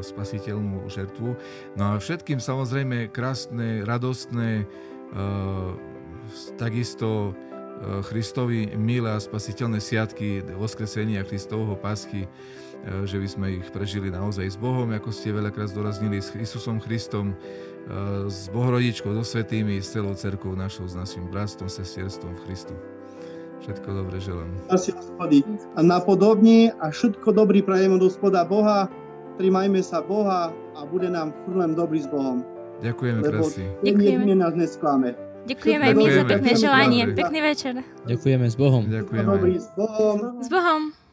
[0.00, 1.36] spasiteľnú žertvu.
[1.74, 4.64] No a všetkým samozrejme krásne, radostné,
[6.56, 7.36] takisto
[8.08, 11.76] Christovi milé a spasiteľné sviatky Voskresenia Kristovho
[12.24, 12.28] e,
[13.04, 17.36] že by sme ich prežili naozaj s Bohom, ako ste veľakrát zdôraznili, s Isusom Christom,
[18.26, 22.74] s Bohorodičkou, so svetými, s celou cerkou našou, s našim bratstvom, sestierstvom v Christu.
[23.62, 24.50] Všetko dobre želám.
[25.74, 28.90] A napodobne a všetko dobrý prajem od hospoda Boha.
[29.36, 32.44] Trimajme sa Boha a bude nám furt dobrý s Bohom.
[32.84, 33.64] Ďakujeme krásne.
[33.80, 34.34] Ďakujeme.
[34.36, 35.16] Nás nesklame.
[35.46, 37.00] Ďakujeme aj my za pekné želanie.
[37.14, 37.74] Pekný večer.
[38.04, 38.82] Ďakujeme s Bohom.
[38.84, 39.28] Ďakujeme.
[39.30, 40.16] Dobrý s Bohom.
[40.42, 41.05] S Bohom.